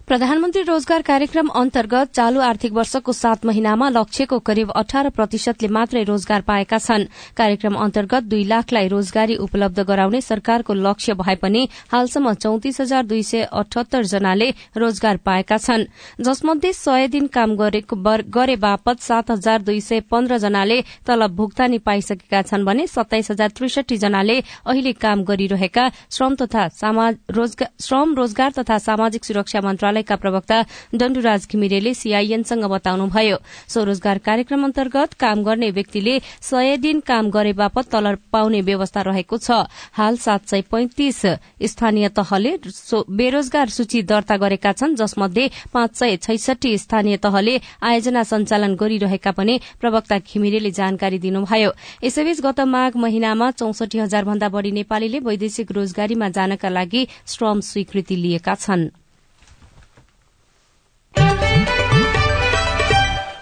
प्रधानमन्त्री 0.11 0.61
रोजगार 0.63 1.01
कार्यक्रम 1.01 1.47
अन्तर्गत 1.55 2.11
चालू 2.13 2.41
आर्थिक 2.41 2.73
वर्षको 2.73 3.13
सात 3.13 3.45
महिनामा 3.45 3.89
लक्ष्यको 3.89 4.41
करिब 4.41 4.71
अठार 4.71 5.09
प्रतिशतले 5.09 5.69
मात्रै 5.69 6.03
रोजगार 6.03 6.41
पाएका 6.41 6.77
छन्। 6.77 7.05
कार्यक्रम 7.37 7.77
अन्तर्गत 7.77 8.23
दुई 8.23 8.43
लाखलाई 8.43 8.87
रोजगारी 8.87 9.37
उपलब्ध 9.37 9.81
गराउने 9.81 10.21
सरकारको 10.21 10.75
लक्ष्य 10.75 11.13
भए 11.13 11.37
पनि 11.37 11.67
हालसम्म 11.91 12.35
चौतिस 12.35 12.81
हजार 12.81 13.05
दुई 13.05 13.23
सय 13.23 13.47
अठहत्तर 13.53 14.05
जनाले 14.05 14.53
रोजगार 14.77 15.17
पाएका 15.25 15.57
छन्। 15.57 15.85
जसमध्ये 16.19 16.73
सय 16.73 17.07
दिन 17.07 17.27
काम 17.29 17.55
गरे 17.55 18.55
बापत 18.57 19.01
सात 19.01 19.31
हजार 19.31 19.61
दुई 19.61 19.79
सय 19.79 19.99
पन्ध्र 20.11 20.39
जनाले 20.39 20.83
तलब 21.07 21.35
भुक्तानी 21.37 21.77
पाइसकेका 21.87 22.41
छन् 22.51 22.65
भने 22.65 22.87
सत्ताइस 22.89 23.31
हजार 23.31 23.49
त्रिसठी 23.55 23.97
जनाले 24.03 24.39
अहिले 24.67 24.93
काम 24.99 25.23
गरिरहेका 25.31 25.89
श्रम 26.11 26.35
रोजगार 28.19 28.51
तथा 28.59 28.77
सामाजिक 28.81 29.25
सुरक्षा 29.25 29.61
मन्त्रालय 29.61 30.00
मन्त्रालयका 30.01 30.15
प्रवक्ता 30.15 30.57
डण्डुराज 30.93 31.47
घिमिरेले 31.51 31.93
सीआईएनसँग 31.93 32.65
बताउनुभयो। 32.65 33.37
स्वरोजगार 33.69 34.17
कार्यक्रम 34.17 34.63
अन्तर्गत 34.63 35.13
काम 35.13 35.43
गर्ने 35.43 35.69
व्यक्तिले 35.71 36.19
सय 36.41 36.77
दिन 36.77 36.99
काम 37.01 37.29
गरे 37.29 37.53
बापत 37.53 37.85
तलब 37.91 38.17
पाउने 38.31 38.61
व्यवस्था 38.61 39.01
रहेको 39.01 39.37
छ। 39.37 39.69
हाल 39.93 40.17
सात 40.17 40.47
सय 40.47 40.61
पैंतिस 40.71 41.21
स्थानीय 41.63 42.09
तहले 42.09 42.51
बेरोजगार 43.11 43.69
सूची 43.69 44.01
दर्ता 44.03 44.37
गरेका 44.37 44.71
छन् 44.73 44.95
जसमध्ये 44.95 45.49
पाँच 45.73 45.95
सय 45.95 46.17
छैसठी 46.17 46.77
स्थानीय 46.77 47.17
तहले 47.17 47.59
आयोजना 47.81 48.23
सञ्चालन 48.23 48.75
गरिरहेका 48.75 49.31
पनि 49.31 49.59
प्रवक्ता 49.81 50.17
घिमिरेले 50.19 50.71
जानकारी 50.71 51.19
दिनुभयो। 51.19 51.71
यसैबीच 52.03 52.41
गत 52.41 52.59
माघ 52.67 52.91
महिनामा 52.97 53.51
चौसठी 53.53 53.99
हजार 53.99 54.25
भन्दा 54.25 54.49
बढ़ी 54.49 54.71
नेपालीले 54.71 55.19
वैदेशिक 55.21 55.71
रोजगारीमा 55.71 56.29
जानका 56.29 56.69
लागि 56.69 57.07
श्रम 57.27 57.59
स्वीकृति 57.61 58.15
लिएका 58.15 58.55
छनृ। 58.55 59.00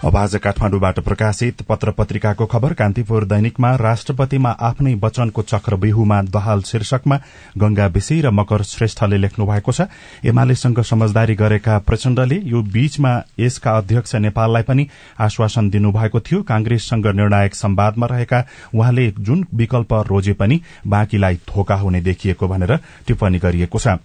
अब 0.04 0.16
आज 0.16 0.34
काठमाडौँबाट 0.36 0.98
प्रकाशित 0.98 1.60
पत्र 1.62 1.90
पत्रिकाको 1.90 2.46
खबर 2.46 2.72
कान्तिपुर 2.72 3.24
दैनिकमा 3.24 3.74
राष्ट्रपतिमा 3.76 4.50
आफ्नै 4.50 4.94
वचनको 4.94 5.42
चक्रव्यूहमा 5.42 6.20
दहाल 6.22 6.62
शीर्षकमा 6.62 7.16
गंगा 7.58 7.86
विषी 7.86 8.20
र 8.20 8.30
मकर 8.30 8.62
श्रेष्ठले 8.62 9.18
लेख्नु 9.18 9.46
भएको 9.46 9.72
छ। 9.72 9.86
एमालेसँग 10.24 10.80
समझदारी 10.82 11.34
गरेका 11.34 11.78
प्रचण्डले 11.78 12.40
यो 12.44 12.62
बीचमा 12.62 13.12
यसका 13.38 13.76
अध्यक्ष 13.76 14.14
नेपाललाई 14.16 14.62
पनि 14.62 14.88
आश्वासन 15.20 15.70
दिनुभएको 15.70 16.20
थियो। 16.20 16.42
कांग्रेससँग 16.42 17.06
निर्णायक 17.06 17.54
सम्वादमा 17.54 18.06
रहेका 18.06 18.44
उहाँले 18.74 19.10
जुन 19.20 19.46
विकल्प 19.54 19.92
रोजे 20.08 20.32
पनि 20.32 20.60
बाँकीलाई 20.86 21.34
धोका 21.48 21.74
हुने 21.74 22.00
देखिएको 22.00 22.48
भनेर 22.48 22.76
टिप्पणी 23.06 23.38
गरिएको 23.38 23.78
छ। 23.78 24.00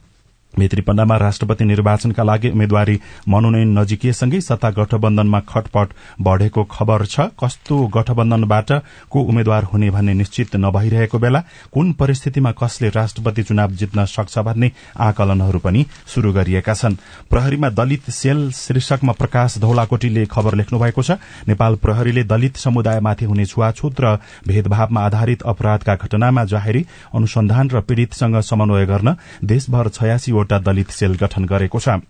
भित्रीपण्डामा 0.60 1.16
राष्ट्रपति 1.18 1.66
निर्वाचनका 1.66 2.24
लागि 2.24 2.50
उम्मेद्वारी 2.50 3.00
मनोनयन 3.30 3.78
नजिकिएसँगै 3.80 4.42
सत्ता 4.42 4.70
गठबन्धनमा 4.72 5.40
खटपट 5.50 5.90
बढ़ेको 6.22 6.64
खबर 6.72 7.06
छ। 7.06 7.20
कस्तो 7.40 7.76
गठबन्धनबाट 7.88 8.72
को 9.12 9.22
उम्मेद्वार 9.22 9.64
हुने 9.64 9.90
भन्ने 9.90 10.14
निश्चित 10.14 10.56
नभइरहेको 10.58 11.20
बेला 11.20 11.44
कुन 11.74 11.92
परिस्थितिमा 11.94 12.52
कसले 12.54 12.90
राष्ट्रपति 12.92 13.44
चुनाव 13.44 13.72
जित्न 13.74 14.06
सक्छ 14.08 14.38
भन्ने 14.40 14.72
आकलनहरू 15.00 15.60
पनि 15.60 15.86
शुरू 16.08 16.34
गरिएका 16.34 16.74
छन्। 16.74 16.96
प्रहरीमा 17.30 17.70
दलित 17.72 18.10
सेल 18.12 18.50
शीर्षकमा 18.54 19.14
प्रकाश 19.14 19.58
धौलाकोटीले 19.60 20.26
खबर 20.26 20.56
लेख्नु 20.56 20.80
भएको 20.80 21.04
छ। 21.04 21.12
नेपाल 21.48 21.76
प्रहरीले 21.76 22.24
दलित 22.26 22.58
समुदायमाथि 22.58 23.26
हुने 23.26 23.46
छुवाछुत 23.46 24.02
र 24.02 24.18
भेदभावमा 24.48 25.02
आधारित 25.02 25.42
अपराधका 25.44 25.96
घटनामा 25.96 26.44
जाहेरी 26.46 26.86
अनुसन्धान 27.16 27.70
र 27.70 27.82
पीड़ितसँग 27.82 28.40
समन्वय 28.42 28.86
गर्न 28.86 29.16
देशभर 29.44 29.90
छयासी 29.90 30.32
वटा 30.46 30.60
दलित 30.62 30.90
सेल 30.94 31.18
गठन 31.18 31.46
गरेको 31.46 31.80
छ। 31.80 32.06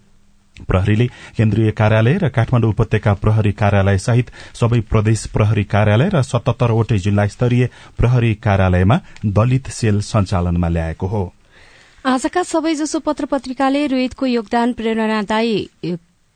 प्रहरीले 0.55 1.05
केन्द्रीय 1.35 1.71
कार्यालय 1.71 2.17
र 2.17 2.27
काठमाडौँ 2.31 2.69
उपत्यका 2.71 3.13
प्रहरी 3.19 3.51
कार्यालय 3.51 3.97
सहित 3.99 4.31
सबै 4.55 4.79
प्रदेश 4.87 5.25
प्रहरी 5.35 5.63
कार्यालय 5.67 6.09
र 6.09 6.21
सतहत्तरवटै 6.23 6.97
जिल्ला 6.97 7.25
स्तरीय 7.27 7.69
प्रहरी 7.99 8.33
कार्यालयमा 8.39 8.97
दलित 9.35 9.67
सेल 9.69 9.99
सञ्चालनमा 10.01 10.69
ल्याएको 10.69 11.07
हो। 11.07 11.23
आजका 12.05 12.43
सबैजसो 12.43 12.99
पत्र 12.99 13.25
पत्रिकाले 13.25 13.85
रोहितको 13.87 14.25
योगदान 14.25 14.73
प्रेरणादायी 14.73 15.57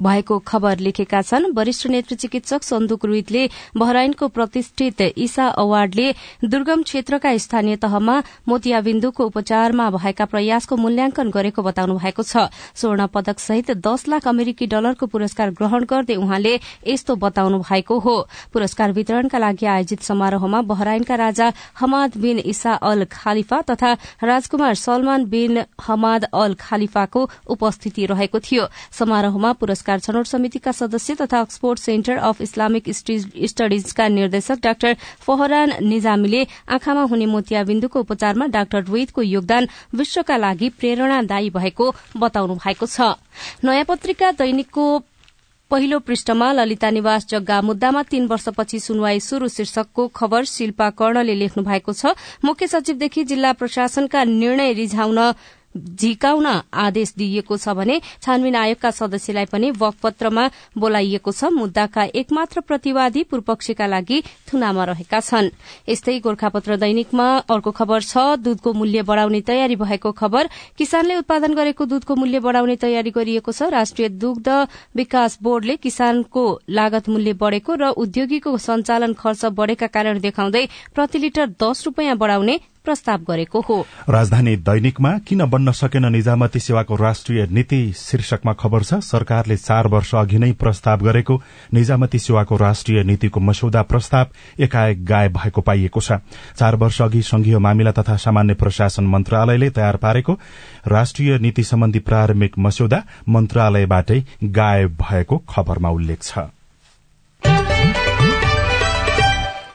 भएको 0.01 0.37
खबर 0.39 0.79
लेखेका 0.79 1.21
छन्। 1.21 1.51
वरिष्ठ 1.53 1.87
नेत्र 1.87 2.15
चिकित्सक 2.15 2.63
सन्दुक 2.63 3.05
रुइतले 3.05 3.49
बहराइनको 3.77 4.27
प्रतिष्ठित 4.29 5.01
ईसा 5.17 5.47
अवार्डले 5.59 6.11
दुर्गम 6.45 6.83
क्षेत्रका 6.83 7.35
स्थानीय 7.37 7.75
तहमा 7.77 8.15
मोतियाबिन्दुको 8.47 9.25
उपचारमा 9.25 9.89
भएका 9.91 10.25
प्रयासको 10.25 10.75
मूल्याङ्कन 10.77 11.29
गरेको 11.29 11.61
बताउनु 11.61 11.97
भएको 11.97 12.23
छ। 12.23 12.47
स्वर्ण 12.75 13.07
पदक 13.11 13.39
सहित 13.39 13.71
दस 13.83 14.07
लाख 14.07 14.27
अमेरिकी 14.27 14.67
डलरको 14.71 15.05
पुरस्कार 15.05 15.51
ग्रहण 15.59 15.83
गर्दै 15.83 16.15
उहाँले 16.15 16.53
यस्तो 16.87 17.15
बताउनु 17.17 17.59
भएको 17.59 17.99
हो। 17.99 18.15
पुरस्कार 18.53 18.91
वितरणका 18.91 19.37
लागि 19.37 19.65
आयोजित 19.67 20.01
समारोहमा 20.01 20.61
बहराइनका 20.63 21.15
राजा 21.17 21.51
Hamad 21.75 22.17
bin 22.17 22.39
Isa 22.45 22.73
Al 22.79 23.03
Khalifa 23.11 23.61
तथा 23.67 23.91
राजकुमार 24.23 24.75
सलमान 24.77 25.25
बिन 25.27 25.63
हमाद 25.81 26.31
अल 26.33 26.53
खालिफाको 26.55 27.29
उपस्थिति 27.49 28.05
रहेको 28.05 28.39
थियो। 28.39 28.67
समारोहमा 28.95 29.53
पुरस्कार 29.53 29.87
पुरस्कार 29.89 30.05
छनौट 30.05 30.25
समितिका 30.27 30.72
सदस्य 30.72 31.15
तथा 31.15 31.39
अक्सफोर्ड 31.41 31.79
सेन्टर 31.79 32.17
अफ 32.22 32.41
इस्लामिक 32.41 32.89
स्टडीजका 32.93 34.08
निर्देशक 34.08 34.58
डाक्टर 34.62 34.93
फहरान 35.25 35.74
निजामीले 35.81 36.46
आँखामा 36.69 37.03
हुने 37.10 37.25
मोतियाबिन्दुको 37.25 38.00
उपचारमा 38.00 38.46
डाक्टर 38.53 38.84
रोहितको 38.86 39.22
योगदान 39.24 39.67
विश्वका 39.96 40.38
लागि 40.38 40.69
प्रेरणादायी 40.77 41.50
भएको 41.50 41.86
बताउनु 42.17 42.55
भएको 42.62 42.86
छ। 42.86 43.17
नयाँ 43.65 43.86
पत्रिका 43.89 44.31
दैनिकको 44.38 44.86
पहिलो 45.72 46.00
पृष्ठमा 46.01 46.51
ललिता 46.53 46.89
निवास 46.89 47.27
जग्गा 47.29 47.62
मुद्दामा 47.62 48.01
तीन 48.10 48.25
वर्षपछि 48.27 48.79
सुनवाई 48.79 49.19
शुरू 49.22 49.48
शीर्षकको 49.50 50.08
खबर 50.13 50.46
शिल्पा 50.46 50.89
कर्णले 50.98 51.36
लेख्नु 51.36 51.63
भएको 51.63 51.93
छ। 51.93 52.13
मुख्य 52.46 52.67
सचिवदेखि 52.67 53.24
जिल्ला 53.24 53.51
प्रशासनका 53.53 54.24
निर्णय 54.38 54.74
रिझाउन 54.74 55.19
झिकाउन 55.77 56.45
आदेश 56.73 57.13
दिइएको 57.17 57.57
छ 57.57 57.69
भने 57.77 57.99
छानबिन 58.21 58.55
आयोगका 58.55 58.91
सदस्यलाई 58.91 59.45
पनि 59.45 59.69
वकपत्रमा 59.71 60.49
बोलाइएको 60.77 61.31
छ। 61.31 61.51
मुद्दाका 61.53 62.03
एकमात्र 62.15 62.61
प्रतिवादी 62.61 63.23
पूर्वपक्षका 63.23 63.85
लागि 63.88 64.21
थुनामा 64.49 64.83
रहेका 64.83 65.19
छन्। 65.19 65.49
यस्तै 65.89 66.19
गोर्खापत्र 66.19 66.77
दैनिकमा 66.77 67.27
अर्को 67.47 67.71
खबर 67.71 68.01
छ। 68.01 68.17
दूधको 68.39 68.73
मूल्य 68.73 69.01
बढ़ाउने 69.03 69.41
तयारी 69.41 69.75
भएको 69.75 70.11
खबर। 70.11 70.49
किसानले 70.77 71.15
उत्पादन 71.15 71.53
गरेको 71.53 71.85
दूधको 71.85 72.15
मूल्य 72.15 72.39
बढ़ाउने 72.39 72.75
तयारी 72.75 73.11
गरिएको 73.11 73.51
छ। 73.51 73.69
राष्ट्रिय 73.69 74.09
दुग्ध 74.09 74.49
विकास 74.95 75.38
बोर्डले 75.41 75.75
किसानको 75.77 76.43
लागत 76.69 77.09
मूल्य 77.09 77.33
बढ़ेको 77.38 77.75
र 77.75 77.93
उद्योगीको 77.93 78.57
सञ्चालन 78.57 79.13
खर्च 79.13 79.45
बढ़ेका 79.53 79.88
कारण 79.88 80.19
देखाउँदै 80.19 80.67
प्रति 80.95 81.17
लिटर 81.19 81.47
दस 81.61 81.85
रूपियाँ 81.85 82.17
बढ़ाउने 82.17 82.59
प्रस्ताव 82.86 83.19
गरेको 83.27 83.59
हो। 83.59 83.86
राजधानी 84.09 84.55
दैनिकमा 84.59 85.12
किन 85.19 85.45
बन्न 85.45 85.71
सकेन 85.71 86.05
निजामती 86.12 86.59
सेवाको 86.59 86.95
राष्ट्रिय 86.95 87.48
नीति? 87.51 87.81
शीर्षकमा 87.98 88.53
खबर 88.53 88.83
छ 88.83 89.00
सरकारले 89.03 89.57
चार 89.57 89.88
वर्ष 89.88 90.13
अघि 90.15 90.38
नै 90.38 90.51
प्रस्ताव 90.55 91.03
गरेको 91.03 91.41
निजामती 91.74 92.19
सेवाको 92.19 92.57
राष्ट्रिय 92.57 93.03
नीतिको 93.03 93.39
मस्यौदा 93.39 93.81
प्रस्ताव 93.83 94.27
एकाएक 94.59 95.05
गायब 95.05 95.33
भएको 95.33 95.62
पाइएको 95.62 96.01
छ। 96.01 96.19
चार 96.57 96.75
वर्ष 96.75 97.01
अघि 97.01 97.21
संघीय 97.24 97.57
मामिला 97.59 97.91
तथा 97.91 98.15
सामान्य 98.17 98.53
प्रशासन 98.53 99.07
मन्त्रालयले 99.07 99.69
तयार 99.69 99.98
पारेको 99.98 100.38
राष्ट्रिय 100.88 101.38
नीति 101.39 101.63
सम्बन्धी 101.63 102.00
प्रारम्भिक 102.01 102.57
मस्यौदा 102.59 103.03
मन्त्रालयबाटै 103.29 104.24
गायब 104.43 104.98
भएको 105.01 105.38
खबरमा 105.50 105.89
उल्लेख 105.89 106.24
छ। 106.24 106.48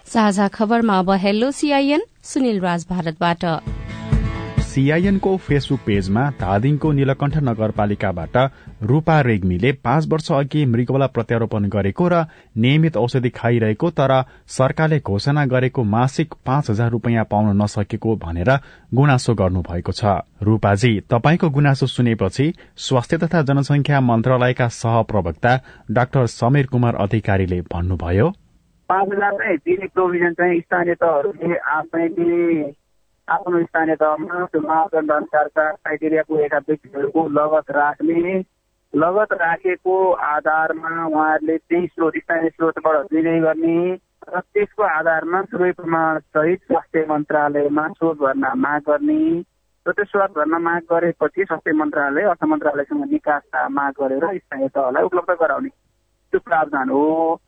साझा 0.06 0.48
खबरमा 0.48 0.98
अब 0.98 1.10
हेलो 1.20 1.50
सीआईएन 1.50 2.02
सुनिल 2.24 2.60
राज 2.60 2.86
भारतबाट। 2.90 3.44
सीआईएनको 4.64 5.36
फेसबुक 5.38 5.80
पेजमा 5.86 6.22
धादिङको 6.40 6.90
नीलकण्ठ 6.92 7.36
नगरपालिकाबाट 7.38 8.36
रूपा 8.82 9.20
रेग्मीले 9.20 9.72
पाँच 9.84 10.06
वर्ष 10.08 10.30
अघि 10.32 10.64
मृगौला 10.66 11.06
प्रत्यारोपण 11.06 11.68
गरेको 11.68 12.08
र 12.08 12.24
नियमित 12.56 12.96
औषधि 12.96 13.30
खाइरहेको 13.30 13.90
तर 13.90 14.12
सरकारले 14.48 14.98
घोषणा 15.00 15.44
गरेको 15.46 15.82
मासिक 15.86 16.34
पाँच 16.46 16.70
हजार 16.70 16.90
रूपियाँ 16.90 17.24
पाउन 17.30 17.62
नसकेको 17.62 18.16
भनेर 18.16 18.50
गुनासो 18.94 19.34
गर्नुभएको 19.34 19.92
छ। 19.92 20.18
रूपाजी 20.42 20.92
तपाईँको 21.10 21.50
गुनासो 21.50 21.86
सुनेपछि 21.86 22.52
स्वास्थ्य 22.76 23.18
तथा 23.18 23.42
जनसंख्या 23.42 24.00
मन्त्रालयका 24.00 24.68
सहप्रवक्ता 24.74 25.60
डाक्टर 25.90 26.26
समीर 26.34 26.66
कुमार 26.66 26.94
अधिकारीले 27.04 27.60
भन्नुभयो। 27.72 28.32
हजार 29.00 29.32
चाहिँ 29.32 29.56
दिने 29.56 29.86
प्रोभिजन 29.86 30.32
चाहिँ 30.32 30.60
स्थानीय 30.60 30.94
तहहरूले 30.94 31.56
आफैले 31.56 32.72
आफ्नो 33.28 33.62
स्थानीय 33.62 33.94
तहमा 33.94 34.44
त्यो 34.44 34.60
मापदण्ड 34.60 35.12
अनुसारका 35.12 35.70
क्राइटेरिया 35.70 36.22
पुगेका 36.28 36.58
व्यक्तिहरूको 36.58 37.28
लगत 37.28 37.70
राख्ने 37.70 38.42
लगत 38.94 39.32
राखेको 39.32 40.12
आधारमा 40.12 41.06
उहाँहरूले 41.06 41.56
त्यही 41.58 41.86
स्रोत 41.86 42.16
स्थानीय 42.16 42.50
स्रोतबाट 42.50 43.06
दिने 43.06 43.40
गर्ने 43.40 43.78
र 44.28 44.40
त्यसको 44.40 44.82
आधारमा 44.82 45.42
सबै 45.42 45.72
प्रमाण 45.72 46.18
सहित 46.18 46.60
स्वास्थ्य 46.60 47.06
मन्त्रालयमा 47.08 47.88
शोध 47.88 48.18
भर्ना 48.18 48.54
माग 48.54 48.82
गर्ने 48.88 49.40
र 49.86 49.92
त्यो 49.92 50.04
शोध 50.04 50.30
भर्ना 50.36 50.58
माग 50.58 50.82
गरेपछि 50.92 51.44
स्वास्थ्य 51.44 51.72
मन्त्रालय 51.72 52.22
अर्थ 52.22 52.44
मन्त्रालयसँग 52.44 53.04
निकास 53.10 53.42
माग 53.70 53.92
गरेर 54.00 54.38
स्थानीय 54.38 54.68
तहलाई 54.68 55.02
उपलब्ध 55.02 55.36
गराउने। 55.40 55.68
त्यो 56.32 56.40
प्रावधान 56.40 56.88
हो। 56.88 57.40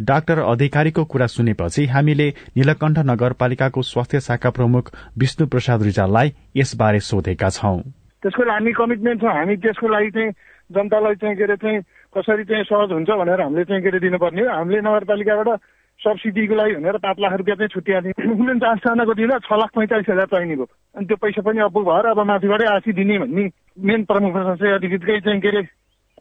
डाक्टर 0.00 0.38
अधिकारीको 0.38 1.04
कुरा 1.04 1.26
सुनेपछि 1.26 1.86
हामीले 1.86 2.28
नीलकण्ठ 2.56 2.98
नगरपालिकाको 2.98 3.82
स्वास्थ्य 3.82 4.20
शाखा 4.20 4.50
प्रमुख 4.50 4.90
विष्णु 5.18 5.46
प्रसाद 5.46 5.82
रिजाललाई 5.82 6.32
यसबारे 6.56 7.00
सोधेका 7.00 7.48
छौं। 7.48 7.80
त्यसको 8.22 8.50
हामी 8.52 8.72
कमिटमेन्ट 8.72 9.20
छ। 9.20 9.24
हामी 9.24 9.56
त्यसको 9.56 9.88
लागि 9.88 10.10
चाहिँ 10.10 10.30
जनतालाई 10.70 11.14
चाहिँ 11.14 11.36
के 11.36 11.44
अरे 11.44 11.56
चाहिँ 11.56 11.80
कसरी 12.16 12.44
चाहिँ 12.44 12.64
सहज 12.64 12.92
हुन्छ 12.92 13.10
भनेर 13.10 13.40
हामीले 13.40 13.64
चाहिँ 13.64 13.82
के 13.82 13.88
अरे 13.88 14.00
दिनुपर्ने 14.00 14.40
हो। 14.40 14.48
हामीले 14.48 14.80
नगरपालिकाबाट 14.80 15.60
सब्सिडीको 16.00 16.54
लागि 16.54 16.74
भनेर 16.74 16.96
पाँच 16.96 17.16
लाख 17.20 17.32
रुपियाँ 17.32 17.56
चाहिँ 17.56 17.68
छुट्याएको 17.68 18.32
उन्चासजनाको 18.32 19.14
दिँदा 19.14 19.38
छ 19.44 19.52
लाख 19.52 19.70
पैँतालिस 19.76 20.08
हजार 20.10 20.28
चाहिने 20.32 20.54
अनि 20.96 21.06
त्यो 21.06 21.16
पैसा 21.20 21.42
पनि 21.44 21.60
अपुग 21.60 21.84
भएर 21.84 22.06
अब 22.12 22.20
माथिबाटै 22.24 22.66
आसी 22.76 22.92
दिने 22.96 23.18
भन्ने 23.18 23.44
मेन 23.84 24.04
प्रमुख 24.08 24.32
चाहिँ 24.32 24.74
अलिकति 24.80 25.20
चाहिँ 25.20 25.40
के 25.40 25.48
अरे 25.48 25.62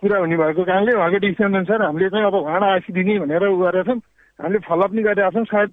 कुरा 0.02 0.18
हुने 0.20 0.36
भएको 0.38 0.64
कारणले 0.64 0.92
उहाँको 0.96 1.18
डिसिसन 1.20 1.54
अनुसार 1.60 1.82
हामीले 1.84 2.10
चाहिँ 2.10 2.26
अब 2.26 2.36
उहाँ 2.36 2.60
आसी 2.72 2.94
दिने 2.94 3.20
भनेर 3.20 3.44
उ 3.52 3.58
गरेका 3.60 3.84
छौँ 3.84 4.00
हामीले 4.40 4.60
फलोअप 4.64 4.92
पनि 4.92 5.02
गरिरहेका 5.04 5.36
छौँ 5.36 5.46
सायद 5.52 5.70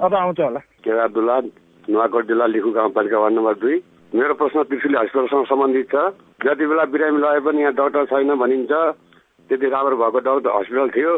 अब 0.00 0.14
आउँछ 0.16 0.40
होला। 0.40 0.60
केरा 0.80 1.02
अब्दुल्ला 1.04 1.36
नुवाकोट 1.84 2.24
जिल्ला 2.26 2.46
लिखु 2.56 2.70
गाउँपालिका 2.72 3.18
वार्ड 3.20 3.34
नम्बर 3.36 3.54
दुई। 3.60 3.76
मेरो 4.12 4.34
प्रश्न 4.40 4.62
त्रिशुली 4.64 4.96
हस्पिटलसँग 4.96 5.44
सम्बन्धित 5.52 5.86
छ। 5.92 5.96
जति 6.40 6.64
बेला 6.66 6.84
बिरामी 6.88 7.18
लगाए 7.20 7.40
पनि 7.44 7.60
यहाँ 7.60 7.74
डाक्टर 7.76 8.04
छैन 8.08 8.34
भनिन्छ 8.40 8.72
त्यति 9.50 9.66
राम्रो 9.68 9.96
भएको 10.00 10.18
डाक्टर 10.24 10.50
हस्पिटल 10.56 10.88
थियो। 10.96 11.12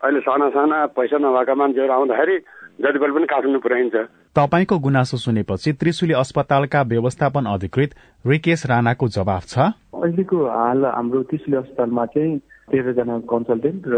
अहिले 0.00 0.20
साना 0.24 0.48
साना 0.56 0.78
पैसा 0.96 1.16
नभएका 1.20 1.54
मान्छेहरू 1.54 1.92
आउँदाखेरि 1.92 2.36
जति 2.80 2.98
बेला 2.98 3.12
पनि 3.14 3.26
काठमाडौँ 3.28 3.60
पुर्याइन्छ 3.60 3.96
तपाईँको 4.36 4.78
गुनासो 4.78 5.16
सुनेपछि 5.16 5.72
त्रिशुली 5.80 6.14
अस्पतालका 6.16 6.80
व्यवस्थापन 6.92 7.44
अधिकृत 7.52 7.90
रिकेश 8.24 8.66
राणाको 8.66 9.08
जवाब 9.16 9.42
छ। 9.46 9.58
अहिलेको 9.92 10.36
हाल 10.48 10.84
हाम्रो 10.96 11.22
त्रिशुली 11.28 11.56
अस्पतालमा 11.56 12.04
चाहिँ 12.14 12.38
तेह्रजना 12.72 13.18
कन्सल्टेन्ट 13.32 13.82
र 13.86 13.96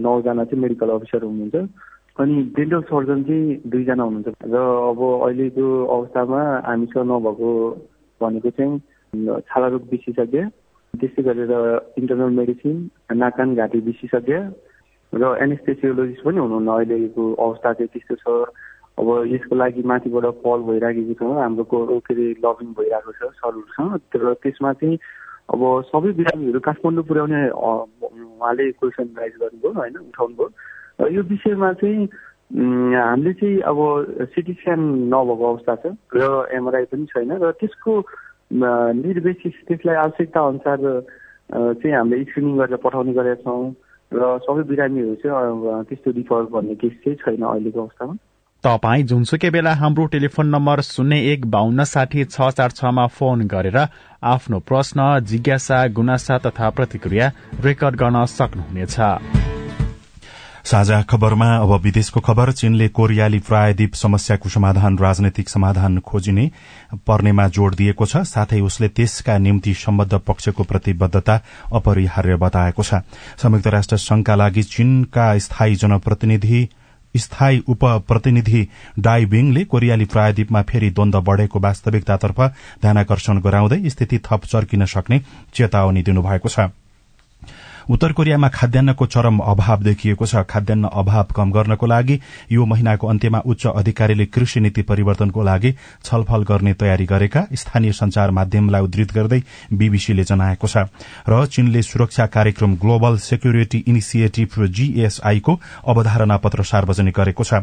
नौजना 0.00 0.44
चाहिँ 0.44 0.62
मेडिकल 0.62 0.88
अफिसर 0.96 1.24
हुनुहुन्छ। 1.24 1.56
अनि 2.20 2.34
डेन्टल 2.56 2.80
सर्जन 2.88 3.22
चाहिँ 3.28 3.60
दुईजना 3.68 4.02
हुनुहुन्छ। 4.02 4.28
र 4.48 4.56
अब 4.88 5.00
अहिलेको 5.28 5.66
अवस्थामा 5.96 6.40
हामीसँग 6.68 7.06
नभएको 7.12 7.50
भनेको 8.20 8.50
चाहिँ 8.56 8.72
छालारोग 9.44 9.82
विशेषज्ञ 9.92 10.40
त्यस्तै 10.94 11.22
गरेर 11.28 11.52
इन्टरनल 11.98 12.32
मेडिसिन 12.40 12.76
नाकान 13.16 13.54
घाँटी 13.56 13.78
विशेषज्ञ 13.90 14.36
र 15.12 15.36
एनेस्थेसियोलोजिस्ट 15.44 16.24
पनि 16.24 16.38
हुनुहुन्न 16.40 16.68
अहिलेको 16.72 17.22
अवस्था 17.34 17.72
चाहिँ 17.72 17.90
त्यस्तो 17.92 18.16
छ। 18.16 18.26
अब 19.00 19.08
यसको 19.28 19.54
लागि 19.56 19.82
माथिबाट 19.88 20.24
पल 20.44 20.60
भइराखेको 20.68 21.14
छ 21.20 21.22
हाम्रो 21.36 21.64
के 21.68 22.12
अरे 22.12 22.26
लबिङ 22.44 22.68
भइरहेको 22.78 23.12
छ 23.12 23.22
सरहरूसँग। 23.40 23.92
र 24.16 24.34
त्यसमा 24.42 24.72
चाहिँ 24.80 24.98
अब 25.52 25.60
सबै 25.88 26.12
बिरामीहरू 26.16 26.60
काठमाडौँ 26.60 27.04
पुर्याउने 27.04 27.40
उहाँले 27.50 28.64
क्वेसन 28.72 29.08
राइज 29.18 29.34
गर्नुभयो 29.40 29.72
होइन 29.80 29.96
उठाउनु 30.08 30.34
भयो 30.36 30.48
र 31.00 31.12
यो 31.12 31.22
विषयमा 31.28 31.72
चाहिँ 31.80 32.08
हामीले 32.52 33.32
चाहिँ 33.32 33.60
अब 33.64 33.78
सिटी 34.32 34.52
स्क्यान 34.52 34.80
नभएको 35.12 35.44
अवस्था 35.52 35.74
छ 35.82 35.84
र 36.16 36.22
एमआरआई 36.56 36.84
पनि 36.92 37.06
छैन 37.12 37.32
र 37.42 37.52
त्यसको 37.60 37.92
निर्वेसिस 38.52 39.56
त्यसलाई 39.68 39.96
आवश्यकता 39.96 40.40
अनुसार 40.48 40.78
चाहिँ 41.80 41.96
हामीले 41.96 42.24
स्क्रिनिङ 42.24 42.56
गरेर 42.58 42.76
पठाउने 42.84 43.12
गरेका 43.12 43.42
छौँ। 43.42 43.72
र 44.12 44.38
सबै 44.44 44.62
बिरामीहरू 44.70 45.14
चाहिँ 45.22 45.84
त्यस्तो 45.88 46.10
रिफर 46.18 46.42
भन्ने 46.52 46.74
केस 46.80 46.94
चाहिँ 47.04 47.16
छैन 47.22 47.42
अहिलेको 47.42 47.80
अवस्थामा। 47.80 48.14
तपाई 48.64 49.02
जुनसुकै 49.10 49.50
बेला 49.50 49.72
हाम्रो 49.74 50.04
टेलिफोन 50.06 50.46
नम्बर 50.54 50.80
शून्य 50.86 51.16
एक 51.32 51.46
बान्न 51.50 51.84
साठी 51.84 52.24
छ 52.24 52.50
चार 52.58 52.70
छमा 52.78 53.06
फोन 53.16 53.46
गरेर 53.50 53.78
आफ्नो 54.24 54.58
प्रश्न 54.68 54.98
जिज्ञासा 55.30 55.78
गुनासा 55.98 56.38
तथा 56.46 56.70
प्रतिक्रिया 56.78 57.26
रेकर्ड 57.64 57.94
गर्न 58.02 58.24
सक्नुहुनेछ। 58.30 58.96
साझा 60.64 61.00
खबरमा 61.02 61.46
अब 61.56 61.72
विदेशको 61.82 62.20
खबर। 62.20 62.52
चीनले 62.52 62.88
कोरियाली 62.88 63.38
प्रायद्वीप 63.38 63.94
समस्याको 63.94 64.48
समाधान 64.48 64.98
राजनैतिक 64.98 65.48
समाधान 65.48 65.98
खोजिने 66.00 66.50
पर्नेमा 67.06 67.46
जोड़ 67.48 67.74
दिएको 67.74 68.06
छ। 68.06 68.16
साथै 68.24 68.60
उसले 68.62 68.88
त्यसका 68.88 69.38
निम्ति 69.38 69.74
सम्बद्ध 69.76 70.14
पक्षको 70.26 70.62
प्रतिबद्धता 70.64 71.40
अपरिहार्य 71.72 72.36
बताएको 72.36 72.82
छ। 72.82 73.02
संयुक्त 73.36 73.66
राष्ट्र 73.68 73.96
संघका 73.98 74.34
लागि 74.34 74.62
चीनका 74.64 75.26
स्थायी 75.38 75.74
जनप्रतिनिधि 75.76 76.68
स्थायी 77.14 77.58
उप 77.68 77.84
प्रतिनिधि 78.08 78.68
डाई 78.98 79.24
बिङले 79.26 79.64
कोरियाली 79.64 80.04
प्रायद्वीपमा 80.04 80.62
फेरि 80.62 80.90
द्वन्द 80.90 81.16
बढ़ेको 81.26 81.60
वास्तविकतातर्फ 81.60 82.40
ध्यानकर्षण 82.80 83.40
गराउँदै 83.40 83.90
स्थिति 83.90 84.18
थप 84.26 84.44
चर्किन 84.46 84.84
सक्ने 84.86 85.20
चेतावनी 85.54 86.02
दिनुभएको 86.02 86.48
छ। 86.48 86.72
उत्तर 87.90 88.12
कोरियामा 88.12 88.48
खाद्यान्नको 88.48 89.06
चरम 89.06 89.38
अभाव 89.40 89.82
देखिएको 89.82 90.26
छ। 90.26 90.42
खाद्यान्न 90.44 90.88
अभाव 90.92 91.26
कम 91.36 91.50
गर्नको 91.52 91.86
लागि 91.86 92.18
यो 92.52 92.64
महिनाको 92.66 93.06
अन्त्यमा 93.08 93.38
उच्च 93.46 93.66
अधिकारीले 93.66 94.26
कृषि 94.26 94.60
नीति 94.60 94.82
परिवर्तनको 94.82 95.42
लागि 95.42 95.74
छलफल 96.04 96.42
गर्ने 96.44 96.74
तयारी 96.74 97.06
गरेका 97.06 97.46
स्थानीय 97.52 97.92
संचार 97.92 98.30
माध्यमलाई 98.30 98.82
उद्धृत 98.82 99.12
गर्दै 99.12 99.42
बीबीसीले 99.72 100.24
जनाएको 100.24 100.66
छ। 100.66 100.76
र 101.28 101.46
चीनले 101.46 101.82
सुरक्षा 101.82 102.26
कार्यक्रम 102.28 102.76
ग्लोबल 102.76 103.16
सेक्युरिटी 103.20 103.78
इनिसिएटिभ 103.88 104.54
जीएसआई 104.68 105.40
को 105.40 105.58
अवधारणा 105.88 106.36
पत्र 106.36 106.62
सार्वजनिक 106.62 107.14
गरेको 107.14 107.44
छ। 107.44 107.54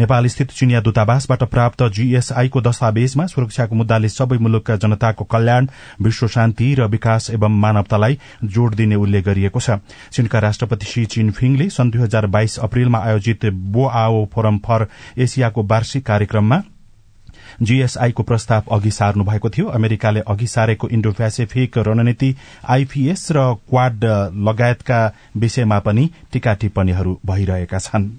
नेपाल 0.00 0.26
स्थित 0.26 0.50
चिनिया 0.50 0.80
दूतावासबाट 0.80 1.42
प्राप्त 1.46 1.82
जीएसआई 1.94 2.48
को 2.48 2.60
दस्तावेजमा 2.60 3.26
सुरक्षाको 3.28 3.74
मुद्दाले 3.76 4.08
सबै 4.10 4.38
मुलुकका 4.38 4.76
जनताको 4.76 5.24
कल्याण 5.26 5.66
विश्व 6.02 6.26
शान्ति 6.28 6.74
र 6.74 6.86
विकास 6.90 7.30
एवं 7.30 7.60
मानवतालाई 7.60 8.18
जोड़ 8.44 8.74
दिने 8.74 8.96
उल्लेख 8.96 9.24
गरिएको 9.24 9.59
छ। 9.60 9.78
चीनका 10.12 10.38
राष्ट्रपति 10.38 10.86
शी 10.86 11.04
चिनफिङले 11.06 11.68
सन् 11.70 11.90
दुई 11.90 12.02
हजार 12.02 12.26
बाइस 12.28 12.58
अप्रेलमा 12.58 12.98
आयोजित 12.98 13.46
बो 13.46 13.86
आओ 13.86 14.24
फोरम 14.26 14.58
फर 14.58 14.86
एसियाको 15.18 15.62
वार्षिक 15.64 16.06
कार्यक्रममा 16.06 16.62
जीएसआई 17.62 18.12
को 18.12 18.22
प्रस्ताव 18.22 18.62
अघि 18.72 18.90
सार्नु 18.90 19.24
भएको 19.24 19.50
थियो। 19.50 19.66
अमेरिकाले 19.68 20.20
अघि 20.28 20.46
सारेको 20.46 20.88
इण्डो 20.88 21.12
पेसिफिक 21.12 21.78
रणनीति 21.78 22.34
आईपीएस 22.68 23.26
र 23.32 23.42
क्वाड 23.68 24.04
लगायतका 24.48 25.00
विषयमा 25.36 25.78
पनि 25.78 26.08
टीका 26.32 26.54
टिप्पणीहरू 26.54 27.18
भइरहेका 27.26 27.78
छन्। 27.78 28.10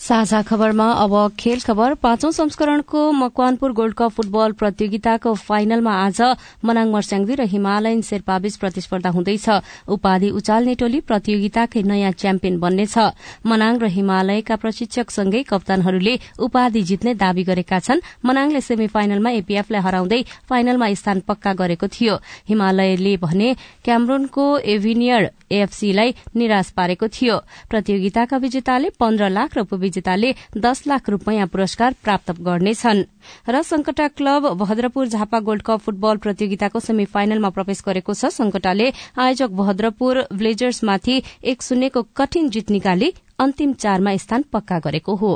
साझा 0.00 0.40
खबरमा 0.42 0.84
अब 0.96 1.12
खेल 1.38 1.60
खबर। 1.60 1.94
पाँचौं 1.94 2.30
संस्करणको 2.32 3.00
मकवानपुर 3.12 3.72
गोल्ड 3.72 3.94
कप 3.94 4.10
फुटबल 4.10 4.52
प्रतियोगिताको 4.56 5.32
फाइनलमा 5.36 5.92
आज 5.94 6.20
मनाङ 6.64 6.88
मर्स्याङदी 6.88 7.34
र 7.36 7.44
हिमालयन 7.44 8.00
शेर्पाबीच 8.00 8.56
प्रतिस्पर्धा 8.56 9.10
हुँदैछ। 9.12 9.48
उपाधि 9.92 10.30
उचाल्ने 10.32 10.74
टोली 10.80 11.00
प्रतियोगिताकै 11.04 11.82
नयाँ 11.84 12.12
च्याम्पियन 12.16 12.56
बन्नेछ। 12.58 12.96
मनाङ 13.44 13.76
र 13.76 13.86
हिमालयका 13.92 14.56
प्रशिक्षकसँगै 14.56 15.42
कप्तानहरूले 15.52 16.14
उपाधि 16.40 16.82
जित्ने 16.82 17.14
दावी 17.20 17.44
गरेका 17.44 17.78
छन्। 17.78 18.00
मनाङले 18.24 18.60
सेमी 18.60 18.86
फाइनलमा 18.88 19.30
एपीएफलाई 19.44 19.80
हराउँदै 19.84 20.20
फाइनलमा 20.48 20.88
स्थान 20.96 21.20
पक्का 21.28 21.52
गरेको 21.60 21.86
थियो। 21.92 22.14
हिमालयले 22.48 23.16
भने 23.20 23.48
क्यामरोनको 23.84 24.46
एभिनियर 24.64 25.30
एएफसीलाई 25.50 26.14
निराश 26.32 26.70
पारेको 26.72 27.06
थियो। 27.10 27.36
प्रतियोगिताका 27.68 28.36
विजेताले 28.38 28.88
पन्ध्र 28.96 29.28
लाख 29.28 29.58
र 29.58 29.62
उपविजेताले 29.90 30.34
दस 30.56 30.86
लाख 30.86 31.08
रूपियाँ 31.10 31.46
पुरस्कार 31.46 31.94
प्राप्त 32.04 32.30
गर्नेछन्। 32.40 33.04
र 33.50 33.62
Sankata 33.62 34.06
club 34.08 34.46
Bhadrapur 34.54 35.06
Jhapa 35.08 35.38
gold 35.40 35.62
cup 35.62 35.80
football 35.80 36.16
प्रतियोगिताको 36.16 36.80
सेमी 36.80 37.04
फाइनलमा 37.06 37.50
प्रवेश 37.50 37.82
गरेको 37.82 38.14
छ। 38.14 38.30
संकटाले 38.30 38.92
आयोजक 39.18 39.50
भद्रपुर 39.50 40.14
ब्लेजर्समाथि 40.32 41.22
एक 41.44 41.62
शून्यको 41.62 42.02
कठिन 42.16 42.50
जित 42.50 42.70
निकाली 42.70 43.12
अन्तिम 43.38 43.72
चारमा 43.74 44.16
स्थान 44.16 44.44
पक्का 44.52 44.78
गरेको 44.78 45.14
हो। 45.16 45.32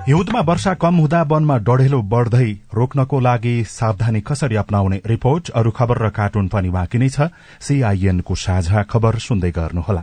हिउँदमा 0.00 0.40
वर्षा 0.40 0.72
कम 0.74 0.94
हुँदा 0.96 1.22
वनमा 1.28 1.56
डढेलो 1.60 2.00
बढ़दै 2.02 2.48
रोक्नको 2.72 3.20
लागि 3.20 3.54
सावधानी 3.68 4.20
कसरी 4.20 4.56
अप्नाउने 4.56 5.00
रिपोर्ट 5.06 5.50
अरू 5.52 5.70
खबर 5.70 5.98
र 5.98 6.08
कार्टुन 6.10 6.48
पनि 6.48 6.70
बाँकी 6.70 6.98
नै 6.98 7.08
छ। 7.08 7.28
सीआईएनको 7.60 8.34
साझा 8.34 8.82
खबर 8.90 9.18
सुन्दै 9.20 9.50
गर्नुहोला। 9.52 10.02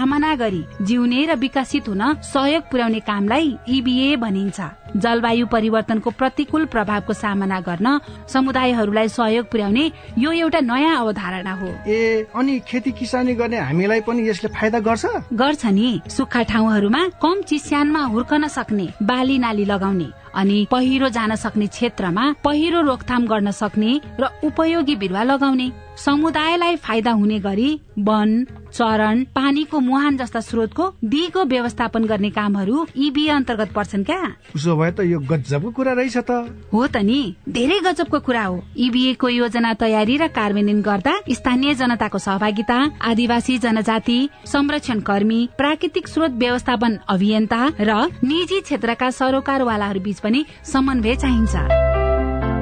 सामना 0.00 0.34
गरी 0.34 0.64
जिउने 0.80 1.24
र 1.26 1.34
विकसित 1.36 1.88
हुन 1.88 2.02
सहयोग 2.24 2.62
पुर्याउने 2.70 3.00
कामलाई 3.04 3.48
इबिए 3.68 4.16
भनिन्छ। 4.16 4.60
जलवायु 4.96 5.46
परिवर्तनको 5.46 6.10
प्रतिकूल 6.10 6.64
प्रभावको 6.64 7.12
सामना 7.12 7.60
गर्न 7.60 7.98
समुदायहरूलाई 8.28 9.08
सहयोग 9.08 9.46
पुर्याउने 9.46 9.90
यो 10.18 10.32
एउटा 10.32 10.60
नयाँ 10.60 10.96
अवधारणा 10.98 11.52
हो। 11.52 11.68
ए 11.86 12.26
अनि 12.34 12.58
खेती 12.68 12.92
किसानी 12.92 13.34
गर्ने 13.34 13.58
हामीलाई 13.58 14.00
पनि 14.00 14.28
यसले 14.28 14.50
फाइदा 14.50 14.78
गर्छ? 14.80 15.06
गर्छ 15.32 15.66
नि। 15.66 16.00
सुक्खा 16.08 16.42
ठाउँहरूमा 16.42 17.06
कम 17.22 17.42
चिस्यानमा 17.42 18.04
हुर्कन 18.04 18.48
सक्ने 18.48 18.88
बाली 19.02 19.38
नाली 19.38 19.64
लगाउने 19.64 20.08
अनि 20.34 20.66
पहिरो 20.70 21.08
जान 21.08 21.34
सक्ने 21.34 21.66
क्षेत्रमा 21.66 22.24
पहिरो 22.44 22.80
रोकथाम 22.80 23.26
गर्न 23.26 23.50
सक्ने 23.50 24.00
र 24.20 24.28
उपयोगी 24.44 24.96
बिरुवा 24.96 25.22
लगाउने। 25.22 25.70
समुदायलाई 25.98 26.76
फाइदा 26.76 27.12
हुने 27.12 27.38
गरी 27.38 27.80
वन 27.98 28.46
चरण 28.72 29.24
पानीको 29.34 29.80
मुहान 29.80 30.16
जस्ता 30.16 30.40
स्रोतको 30.40 30.84
दिगो 31.04 31.44
व्यवस्थापन 31.44 32.04
गर्ने 32.04 32.30
कामहरू 32.30 32.86
इबी 32.96 33.26
अन्तर्गत 33.28 33.72
पर्छन् 33.72 34.04
क्या? 34.04 34.22
उसो 34.56 34.76
भए 34.80 34.90
त 34.90 35.06
यो 35.06 35.18
गजबको 35.22 35.70
कुरा 35.70 35.92
रहेछ 35.92 36.16
त। 36.18 36.30
हो 36.72 36.86
त 36.86 36.96
नि 37.04 37.20
धेरै 37.48 37.78
गजबको 37.86 38.18
कुरा 38.20 38.44
हो। 38.44 38.56
इबिए 38.78 39.14
को 39.14 39.28
योजना 39.30 39.72
तयारी 39.76 40.16
र 40.16 40.28
कार्यान्वयन 40.30 40.80
गर्दा 40.82 41.14
स्थानीय 41.30 41.74
जनताको 41.76 42.18
सहभागिता 42.18 42.78
आदिवासी 43.04 43.58
जनजाति 43.58 44.18
संरक्षण 44.46 45.00
कर्मी 45.02 45.40
प्राकृतिक 45.58 46.08
स्रोत 46.08 46.32
व्यवस्थापन 46.38 46.98
अभियन्ता 47.08 47.60
र 47.80 47.90
निजी 48.24 48.60
क्षेत्रका 48.62 49.10
सरोकारवालाहरू 49.12 50.00
बीच 50.00 50.18
पनि 50.20 50.44
समन्वय 50.64 51.16
चाहिन्छ। 51.16 51.54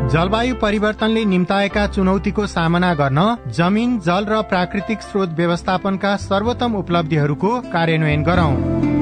जलवायु 0.09 0.55
परिवर्तनले 0.57 1.25
निम्ताएका 1.25 1.87
चुनौतीको 1.87 2.47
सामना 2.49 2.93
गर्न 2.95 3.21
जमिन 3.53 3.99
जल 4.01 4.25
र 4.25 4.41
प्राकृतिक 4.49 5.03
स्रोत 5.03 5.37
व्यवस्थापनका 5.37 6.17
सर्वोत्तम 6.25 6.75
उपलब्धिहरूको 6.75 7.51
कार्यान्वयन 7.69 8.23
गरौं। 8.25 8.98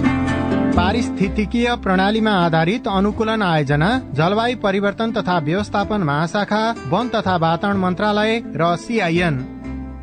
पारिस्थितिकीय 0.76 1.74
प्रणालीमा 1.76 2.30
आधारित 2.30 2.88
अनुकूलन 2.88 3.42
आयोजना 3.42 3.88
जलवायु 4.12 4.56
परिवर्तन 4.56 5.12
तथा 5.12 5.38
व्यवस्थापन 5.38 6.02
महाशाखा 6.02 6.60
वन 6.88 7.08
तथा 7.08 7.36
वातावरण 7.36 7.76
मन्त्रालय 7.76 8.32
र 8.56 8.76
सीआईएन। 8.76 9.36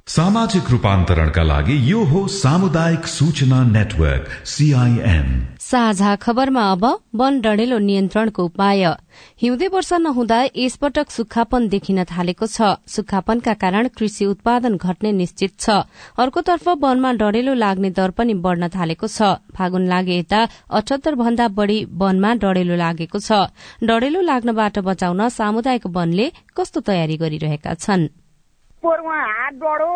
सामाजिक 0.07 0.69
रूपान्तरणका 0.71 1.43
लागि 1.43 1.77
यो 1.91 2.03
हो 2.03 2.27
सामुदायिक 2.27 3.05
सूचना 3.07 3.63
नेटवर्क 3.63 4.25
सीआईएन। 4.45 5.52
साझा 5.73 6.15
खबरमा 6.21 6.63
अब 6.71 6.83
वन 7.17 7.39
डढेलो 7.41 7.77
नियन्त्रणको 7.79 8.43
उपाय। 8.45 8.83
हिउँदे 9.41 9.67
वर्षा 9.67 9.97
नहुँदा 9.97 10.37
यसपटक 10.55 11.09
सुक्खापन 11.09 11.67
देखिन 11.67 12.03
थालेको 12.05 12.45
छ। 12.47 12.77
सुक्खापनका 12.85 13.53
कारण 13.57 13.87
कृषि 13.97 14.25
उत्पादन 14.25 14.77
घट्ने 14.77 15.11
निश्चित 15.11 15.57
छ। 15.57 15.81
अर्कोतर्फ 16.13 16.67
वनमा 16.77 17.11
डढेलो 17.17 17.53
लाग्ने 17.57 17.89
दर 17.89 18.11
पनि 18.13 18.33
बढ़न 18.37 18.69
थालेको 18.69 19.07
छ। 19.07 19.33
फागुन 19.57 19.89
लागे 19.89 20.19
यता 20.19 20.41
अठहत्तर 20.69 21.15
भन्दा 21.15 21.47
बढ़ी 21.57 21.77
वनमा 21.89 22.33
डढेलो 22.37 22.75
लागेको 22.77 23.17
छ। 23.17 23.49
डढेलो 23.81 24.21
लाग्नबाट 24.21 24.79
बचाउन 24.85 25.27
सामुदायिक 25.31 25.89
वनले 25.89 26.31
कस्तो 26.53 26.79
तयारी 26.85 27.17
गरिरहेका 27.17 27.73
छन्? 27.75 28.13
हात 28.85 29.53
डढो 29.57 29.93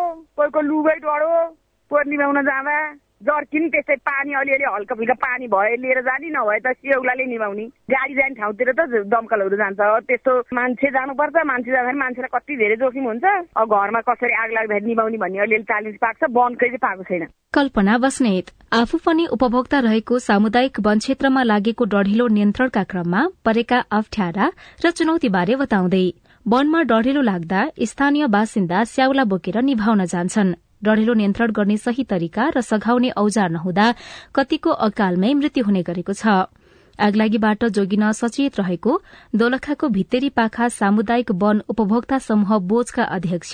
जाँदा। 2.42 3.07
जर्किन 3.26 3.68
त्यस्तै 3.68 3.96
पानी 4.08 4.32
अलिअलि 4.40 4.66
हल्का 4.74 4.94
फुल्का 4.94 5.14
पानी 5.18 5.46
भए 5.50 5.74
लिएर 5.82 6.00
जाने 6.06 6.28
नभए 6.30 6.58
त 6.64 6.72
सेउलाले 6.78 7.24
निभाउने। 7.26 7.64
गाडी 7.90 8.14
जाने 8.14 8.34
ठाउँतिर 8.38 8.70
त 8.78 8.80
दमकलहरू 9.10 9.56
जान्छ। 9.58 9.80
त्यस्तो 10.08 10.32
मान्छे 10.54 10.88
जानुपर्छ। 10.94 11.36
मान्छे 11.50 11.70
जाँदाखेरि 11.70 11.98
मान्छेलाई 11.98 12.30
कति 12.34 12.54
धेरै 12.62 12.76
जोखिम 12.78 13.04
हुन्छ। 13.10 13.24
अब 13.58 13.66
घरमा 13.74 14.00
कसरी 14.06 14.34
आग 14.42 14.50
लाग्दाखेरि 14.54 14.86
निभाउने 14.86 15.18
भन्ने 15.18 15.38
अलिअलि 15.44 15.66
च्यालेन्ज 15.70 15.96
पाएको 15.98 16.26
छ। 16.26 16.30
वनकै 16.38 16.68
चाहिँ 16.68 16.82
पाएको 16.86 17.02
छैन। 17.10 17.26
कल्पना 17.54 17.98
बस्नेत 17.98 18.46
आफू 18.78 18.96
पनि 19.04 19.24
उपभोक्ता 19.34 19.78
रहेको 19.88 20.18
सामुदायिक 20.20 20.80
वन 20.86 20.98
क्षेत्रमा 21.02 21.42
लागेको 21.42 21.84
डढिलो 21.94 22.26
नियन्त्रणका 22.28 22.82
क्रममा 22.90 23.22
परेका 23.44 23.78
अप्ठ्यारा 23.98 24.46
र 24.84 24.90
चुनौतीबारे 24.94 25.56
बताउँदै 25.56 26.06
वनमा 26.46 26.80
डढेलो 26.90 27.22
लाग्दा 27.22 27.60
स्थानीय 27.90 28.26
बासिन्दा 28.28 28.84
स्याउला 28.84 29.24
बोकेर 29.24 29.56
निभाउन 29.64 30.04
जान्छन्। 30.04 30.56
डढेलो 30.82 31.14
नियन्त्रण 31.14 31.50
गर्ने 31.50 31.76
सही 31.78 32.04
तरिका 32.04 32.48
र 32.56 32.60
सघाउने 32.60 33.10
औजार 33.16 33.50
नहुँदा 33.50 33.86
कतिको 34.34 34.70
अकालमै 34.86 35.32
मृत्यु 35.34 35.64
हुने 35.64 35.82
गरेको 35.82 36.12
छ। 36.12 36.50
आगलागीबाट 36.98 37.64
जोगिन 37.74 38.10
सचेत 38.12 38.58
रहेको 38.60 38.92
दोलखाको 39.34 39.88
भित्तेरी 39.88 40.28
पाखा 40.34 40.68
सामुदायिक 40.68 41.30
वन 41.42 41.62
उपभोक्ता 41.68 42.18
समूह 42.18 42.58
बोजका 42.70 43.04
अध्यक्ष 43.16 43.52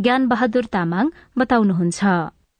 ज्ञान 0.00 0.28
बहादुर 0.28 0.64
तामाङ 0.72 1.04
बताउनुहुन्छ। 1.38 2.00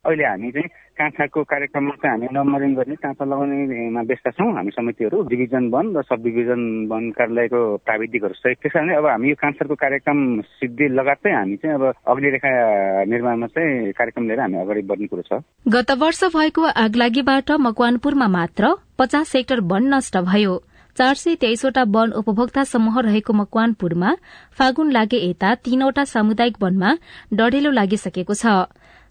अहिले 0.04 0.24
हामी 0.24 0.50
चाहिँ 0.52 0.70
काँठाको 1.02 1.42
कार्यक्रममा 1.50 1.94
चाहिँ 1.98 2.14
हामी 2.14 2.26
नम्बरिङ 2.30 2.74
गर्ने 2.78 2.96
काँथा 3.02 3.24
लगाउनेमा 3.26 4.02
व्यस्त 4.06 4.28
छौँ। 4.38 4.50
हामी 4.54 4.70
समितिहरू 4.70 5.22
डिभिजन 5.26 5.64
वन 5.74 5.86
र 5.98 6.02
सब 6.06 6.22
डिभिजन 6.22 6.62
वन 6.86 7.10
कार्यालयको 7.18 7.60
प्राविधिकहरू 7.82 8.34
सहित। 8.38 8.58
त्यस 8.62 8.72
कारणले 8.72 8.94
अब 8.94 9.06
हामी 9.10 9.28
यो 9.28 9.36
काँसारको 9.42 9.74
कार्यक्रम 9.74 10.18
सिद्धि 10.62 10.86
लगातार 10.94 11.34
हामी 11.34 11.56
चाहिँ 11.58 11.74
अब 11.74 11.84
अग्निरेखा 12.06 12.50
निर्माणमा 13.10 13.46
चाहिँ 13.50 13.92
कार्यक्रम 13.98 14.26
लिएर 14.28 14.40
हामी 14.40 14.56
अगाडि 14.62 14.82
बढ्ने 14.86 15.06
कुरो 15.10 15.22
छ। 15.26 15.42
गत 15.66 15.90
वर्ष 15.98 16.24
भएको 16.30 16.62
आगलागीबाट 16.86 17.50
मकवानपुरमा 17.66 18.28
मात्र 18.28 18.74
पचास 18.98 19.34
हेक्टर 19.36 19.60
वन 19.66 19.94
नष्ट 19.94 20.16
भयो। 20.22 20.62
चार 20.96 21.14
सय 21.14 21.34
तेइसवटा 21.40 21.82
वन 21.88 22.10
उपभोक्ता 22.12 22.62
समूह 22.68 23.00
रहेको 23.00 23.32
मकवानपुरमा 23.32 24.10
फागुन 24.58 24.90
लागे 24.92 25.18
यता 25.18 25.54
तीनवटा 25.64 26.04
सामुदायिक 26.04 26.56
वनमा 26.62 26.90
डढेलो 27.32 27.70
लागिसकेको 27.72 28.34
छ। 28.34 28.46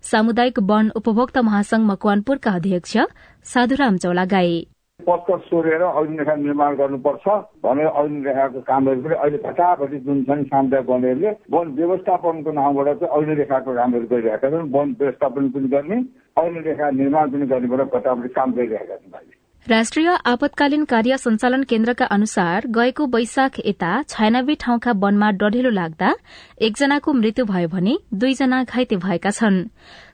सामुदायिक 0.04 0.60
वन 0.70 0.90
उपभोक्ता 0.96 1.42
महासंघ 1.42 1.84
मकवानपुरका 1.86 2.52
अध्यक्ष 2.52 2.98
साधुराम 3.46 3.98
चौलागाई। 3.98 4.54
पत्कर 5.00 5.38
सोरेर 5.40 5.82
अग्निरेखा 5.82 6.36
निर्माण 6.36 6.76
गर्नुपर्छ 6.76 7.28
भनेर 7.66 7.88
अग्निरेखाको 8.02 8.60
कामहरू 8.62 9.02
पनि 9.02 9.16
अहिले 9.16 9.38
फटाफटी 9.46 9.98
जुन 10.08 10.24
छन् 10.24 10.44
सामुदायिक 10.46 10.90
वनहरूले 10.90 11.32
वन 11.52 11.68
व्यवस्थापनको 11.80 12.52
नामबाट 12.52 13.00
चाहिँ 13.00 13.14
अग्निरेखाको 13.18 13.76
कामहरू 13.76 14.08
गरिरहेका 14.14 14.50
छन् 14.50 14.72
वन 14.72 14.96
व्यवस्थापन 15.00 15.50
पनि 15.52 15.68
गर्ने 15.76 15.98
अग्निरेखा 16.38 16.90
निर्माण 17.02 17.32
पनि 17.32 17.46
गर्नेबाट 17.54 17.90
फटाफटी 17.94 18.34
काम 18.38 18.54
गरिरहेका 18.54 18.96
छन् 18.96 19.41
राष्ट्रिय 19.70 20.08
आपतकालीन 20.26 20.84
कार्य 20.86 21.18
सञ्चालन 21.18 21.64
केन्द्रका 21.64 22.06
अनुसार 22.06 22.66
गएको 22.76 23.06
वैशाख 23.08 23.60
यता 23.66 23.92
छयानब्बे 24.10 24.56
ठाउँका 24.60 24.92
वनमा 25.00 25.30
डढेलो 25.32 25.70
लाग्दा 25.70 26.14
एकजनाको 26.62 27.14
मृत्यु 27.14 27.46
भयो 27.46 27.68
भने 27.68 27.98
दुईजना 28.14 28.64
घाइते 28.64 28.96
भएका 28.98 29.30
छन्। 29.32 29.64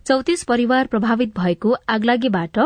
चौतिस 0.08 0.44
परिवार 0.44 0.88
प्रभावित 0.88 1.34
भएको 1.40 1.76
आगलागीबाट 1.90 2.60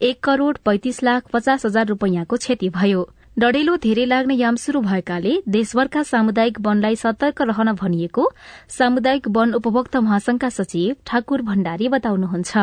एक 0.00 0.20
करोड़ 0.24 0.56
पैंतिस 0.64 1.02
लाख 1.02 1.28
पचास 1.32 1.66
हजार 1.66 1.86
रूपियाँको 1.86 2.36
क्षति 2.36 2.68
भयो। 2.70 3.08
डढेलो 3.38 3.76
धेरै 3.84 4.04
लाग्ने 4.06 4.34
याम 4.34 4.56
शुरू 4.56 4.80
भएकाले 4.82 5.40
देशभरका 5.48 6.02
सामुदायिक 6.04 6.60
वनलाई 6.60 6.96
सतर्क 6.96 7.42
रहन 7.44 7.72
भनिएको 7.76 8.30
सामुदायिक 8.78 9.28
वन 9.36 9.52
उपभोक्ता 9.54 10.00
महासंघका 10.00 10.48
सचिव 10.50 10.94
ठाकुर 11.06 11.42
भण्डारी 11.44 11.88
बताउनुहुन्छ। 11.88 12.56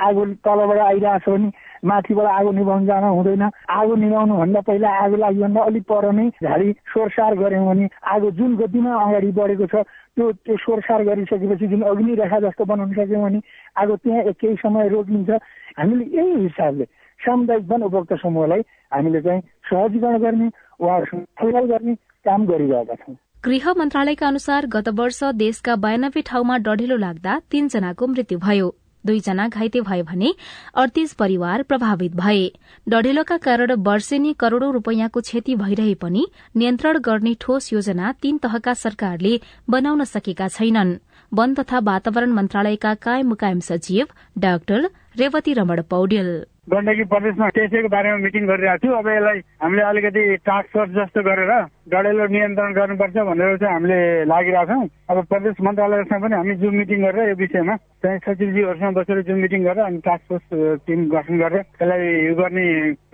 आगो 0.00 0.24
तलबाट 0.40 0.78
आइरहेछ 0.80 1.28
भने 1.28 1.50
माथिबाट 1.84 2.26
आगो 2.26 2.50
निभाउनु 2.52 2.86
जान 2.86 3.04
हुँदैन। 3.04 3.42
आगो 3.70 3.94
निभाउनु 3.96 4.36
भन्दा 4.36 4.60
पहिला 4.60 4.88
आगो 5.04 5.16
लागिभन्दा 5.16 5.60
अलिक 5.60 5.84
पर 5.88 6.04
नै 6.12 6.28
झाडी 6.42 6.72
सोरसार 6.92 7.34
गऱ्यौँ 7.40 7.66
भने 7.66 7.88
आगो 8.04 8.30
जुन 8.38 8.56
गतिमा 8.56 8.92
अगाडि 8.94 9.30
बढेको 9.32 9.66
छ 9.66 9.74
त्यो 10.16 10.30
त्यो 10.44 10.56
सोरसार 10.56 11.04
गरिसकेपछि 11.04 11.66
जुन 11.66 11.82
अग्नि 11.90 12.14
रेखा 12.20 12.38
जस्तो 12.40 12.64
बनाउन 12.64 12.92
सक्यौँ 12.92 13.22
भने 13.22 13.40
आगो 13.80 13.96
त्यहाँ 13.96 14.32
केही 14.40 14.56
समय 14.60 14.88
रोकिन्छ। 14.88 15.30
हामीले 15.78 16.04
यही 16.16 16.34
हिसाबले 16.42 16.84
सामुदायिक 17.20 17.64
वन 17.70 17.82
उपभोक्ता 17.82 18.16
समूहलाई 18.16 18.60
हामीले 18.92 19.20
चाहिँ 19.22 19.40
सहजीकरण 19.70 20.18
गर्ने 20.20 20.48
उहाँहरूसँग 20.80 21.24
छलफल 21.40 21.66
गर्ने 21.72 21.94
काम 22.26 22.46
गरिरहेका 22.46 22.94
छौँ। 22.94 23.16
गृह 23.44 23.72
मन्त्रालयका 23.78 24.26
अनुसार 24.28 24.66
गत 24.66 24.88
वर्ष 24.98 25.22
देशका 25.36 25.76
बयानब्बे 25.76 26.20
ठाउँमा 26.28 26.56
डढेलो 26.66 26.96
लाग्दा 26.96 27.38
तीनजनाको 27.50 28.06
मृत्यु 28.06 28.38
भयो। 28.38 28.68
दुईजना 29.06 29.48
घाइते 29.48 29.80
भए 29.80 30.02
भने 30.02 30.34
अडतीस 30.74 31.12
परिवार 31.12 31.62
प्रभावित 31.62 32.16
भए। 32.16 32.50
डढेलोका 32.88 33.36
कारण 33.36 33.72
वर्षेनी 33.80 34.32
करोड़ौं 34.32 34.72
रूपियाँको 34.72 35.20
क्षति 35.20 35.54
भइरहे 35.54 35.94
पनि 35.94 36.26
नियन्त्रण 36.56 36.98
गर्ने 36.98 37.34
ठोस 37.40 37.72
योजना 37.72 38.12
तीन 38.12 38.38
तहका 38.38 38.74
सरकारले 38.74 39.40
बनाउन 39.70 40.04
सकेका 40.04 40.48
छैनन्। 40.48 40.96
वन 41.32 41.54
तथा 41.54 41.78
वातावरण 41.78 42.32
मन्त्रालयका 42.32 42.94
कायम 42.94 43.28
मुकायम 43.28 43.60
सचिव 43.60 44.06
डाक्टर 44.38 44.90
रेवती 45.16 45.52
रमण 45.52 45.82
पौडेल। 45.82 46.46
गण्डकी 46.70 47.04
प्रदेशमा 47.10 47.48
त्यसैको 47.50 47.88
बारेमा 47.90 48.16
मिटिङ 48.24 48.46
गरिरहेको 48.46 48.86
छु। 48.86 48.94
अब 48.94 49.08
यसलाई 49.10 49.38
हामीले 49.62 49.82
अलिकति 49.90 50.22
टास्क 50.46 50.68
फोर्स 50.72 50.90
जस्तो 50.98 51.20
गरेर 51.26 51.52
डढेलो 51.90 52.26
नियन्त्रण 52.30 52.70
गर्नुपर्छ 52.78 53.16
भनेर 53.30 53.56
चाहिँ 53.58 53.74
हामीले 53.74 53.98
लागिरहेको 54.30 54.70
छौँ। 54.70 54.88
अब 55.10 55.16
प्रदेश 55.30 55.56
मन्त्रालयसँग 55.66 56.22
पनि 56.22 56.34
हामी 56.36 56.54
जुन 56.62 56.74
मिटिङ 56.80 56.98
गरेर 57.04 57.28
यो 57.28 57.36
विषयमा 57.42 57.76
चाहिँ 57.76 58.18
सचिवजीहरूसँग 58.22 58.94
बसेर 58.96 59.22
जुन 59.26 59.38
मिटिङ 59.44 59.60
गरेर 59.66 59.84
अनि 59.84 59.98
टास्क 60.06 60.24
फोर्स 60.30 60.46
टिम 60.86 61.00
गठन 61.10 61.38
गरेर 61.42 61.60
यसलाई 61.60 62.02
यो 62.30 62.34
गर्ने 62.38 62.66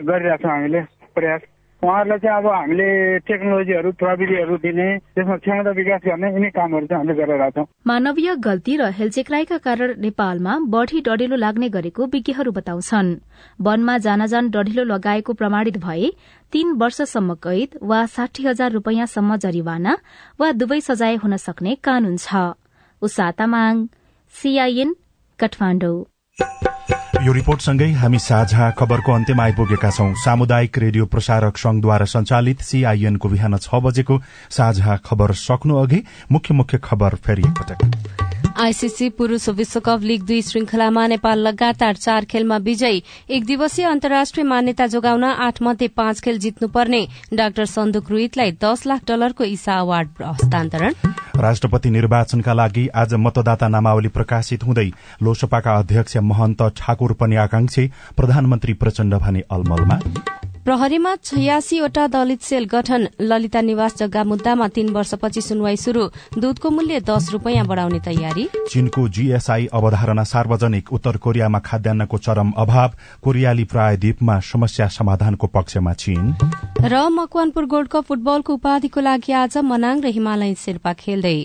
गरिरहेछौँ 0.05 0.53
हामीले 0.53 0.81
प्रयास। 1.17 1.43
उहाँहरूलाई 1.87 2.19
चाहिँ 2.19 2.39
अब 2.39 2.47
हामीले 2.51 2.87
टेक्नोलोजीहरू 3.31 3.91
प्रविधिहरू 4.03 4.57
दिने 4.59 4.87
त्यसमा 5.15 5.37
क्षमता 5.39 5.71
विकास 5.79 6.01
गर्ने 6.07 6.29
यिनै 6.35 6.51
कामहरू 6.51 6.87
चाहिँ 6.87 6.99
हामीले 7.01 7.15
गरिरहेका 7.21 7.51
छौँ। 7.57 7.67
मानवीय 7.87 8.35
गल्ती 8.43 8.75
र 8.77 8.83
हेलचेक्राईका 8.99 9.59
कारण 9.67 9.91
नेपालमा 10.03 10.53
बढ़ी 10.75 11.01
डढेलो 11.07 11.37
लाग्ने 11.37 11.69
गरेको 11.77 12.03
विज्ञहरू 12.15 12.51
बताउँछन्। 12.59 13.11
वनमा 13.61 13.95
जानजान 14.07 14.51
डढेलो 14.51 14.85
लगाएको 14.85 15.33
प्रमाणित 15.41 15.77
भए 15.87 16.11
तीन 16.53 16.67
वर्षसम्म 16.83 17.35
कैद 17.47 17.79
वा 17.83 18.01
साठी 18.17 18.43
हजार 18.47 18.71
रूपियाँसम्म 18.73 19.37
जरिवाना 19.45 19.97
वा 20.41 20.51
दुवै 20.59 20.81
सजाय 20.81 21.15
हुन 21.23 21.37
सक्ने 21.39 21.75
कानून 21.87 22.17
छ। 22.19 22.59
उषा 23.03 23.31
तामाङ 23.39 23.87
सीआईएन 24.35 24.91
काठमाडौँ। 25.39 25.97
यो 27.27 27.33
रिपोर्टसँगै 27.33 27.87
हामी 27.93 28.19
साझा 28.21 28.71
खबरको 28.79 29.13
अन्त्यमा 29.13 29.43
आइपुगेका 29.43 29.91
छौं। 29.91 30.13
सामुदायिक 30.25 30.79
रेडियो 30.79 31.07
प्रसारक 31.07 31.57
संघद्वारा 31.59 32.07
संचालित 32.07 32.61
सीआईएनको 32.63 33.29
बिहान 33.29 33.57
छ 33.59 33.81
बजेको 33.83 34.19
साझा 34.57 34.97
खबर 35.03 35.33
सक्नु 35.35 35.77
अघि 35.77 36.03
मुख्य 36.33 36.55
मुख्य 36.55 36.79
खबर 36.85 37.15
फेरि 37.27 37.43
एकपटक। 37.43 38.55
आईसीसी 38.63 39.09
पुरूष 39.19 39.49
विश्वकप 39.59 40.01
लीग 40.03 40.23
दुई 40.23 40.41
श्रृंखलामा 40.43 41.07
नेपाल 41.07 41.39
लगातार 41.41 41.95
चार 41.97 42.25
खेलमा 42.31 42.57
विजयी। 42.63 43.03
एक 43.31 43.45
दिवसीय 43.45 43.87
अन्तर्राष्ट्रिय 43.87 44.47
मान्यता 44.47 44.87
जोगाउन 44.87 45.25
आठ 45.25 45.63
मध्ये 45.63 45.89
पाँच 45.99 46.21
खेल 46.21 46.39
जित्नुपर्ने 46.39 47.07
डाक्टर 47.35 47.65
सन्दुक 47.67 48.11
रुइतलाई 48.11 48.53
दस 48.63 48.87
लाख 48.87 49.05
डलरको 49.09 49.45
ईसा 49.45 49.79
अवार्ड 49.81 50.23
हस्तान्तरण। 50.23 50.95
राष्ट्रपति 51.37 51.91
निर्वाचनका 51.91 52.53
लागि 52.53 52.87
आज 52.95 53.15
मतदाता 53.15 53.69
नामावली 53.69 54.09
प्रकाशित 54.09 54.65
हुँदै 54.65 54.91
लोसपाका 55.23 55.73
अध्यक्ष 55.77 56.17
महन्त 56.17 56.63
ठाकुर 56.77 57.13
पनि 57.13 57.37
आकांक्षी 57.37 57.87
प्रधानमन्त्री 58.17 58.73
प्रचण्ड 58.73 59.15
भने 59.15 59.43
अलमलमा। 59.51 59.99
प्रहरीमा 60.67 61.15
छयासीवटा 61.17 62.07
दलित 62.07 62.43
सेल 62.43 62.65
गठन। 62.67 63.07
ललिता 63.23 63.61
निवास 63.61 63.97
जग्गा 63.99 64.23
मुद्दामा 64.25 64.67
तीन 64.69 64.89
वर्षपछि 64.91 65.41
सुनवाई 65.41 65.77
शुरू 65.77 66.03
दूधको 66.35 66.71
मूल्य 66.71 67.01
दस 67.01 67.31
रूपियाँ 67.33 67.67
बढ़ाउने 67.67 68.01
तयारी। 68.01 68.49
चीनको 68.67 69.09
जीएसआई 69.09 69.67
अवधारणा 69.73 70.25
सार्वजनिक। 70.25 70.93
उत्तर 70.93 71.17
कोरियामा 71.23 71.59
खाद्यान्नको 71.63 72.19
चरम 72.19 72.51
अभाव। 72.59 72.91
कोरियाली 73.23 73.65
प्रायद्वीपमा 73.65 74.39
समस्या 74.43 74.89
समाधानको 74.91 75.47
पक्षमा 75.47 75.93
चीन। 75.95 76.35
र 76.83 77.09
मकवानपुर 77.15 77.65
गोल्ड 77.65 77.89
कप 77.89 78.05
फुटबलको 78.05 78.55
उपाधिको 78.55 79.01
लागि 79.01 79.33
आज 79.33 79.59
मनाङ 79.63 80.03
र 80.03 80.07
हिमालयन 80.19 80.55
शेर्पा 80.59 80.93
खेल्दै। 80.93 81.39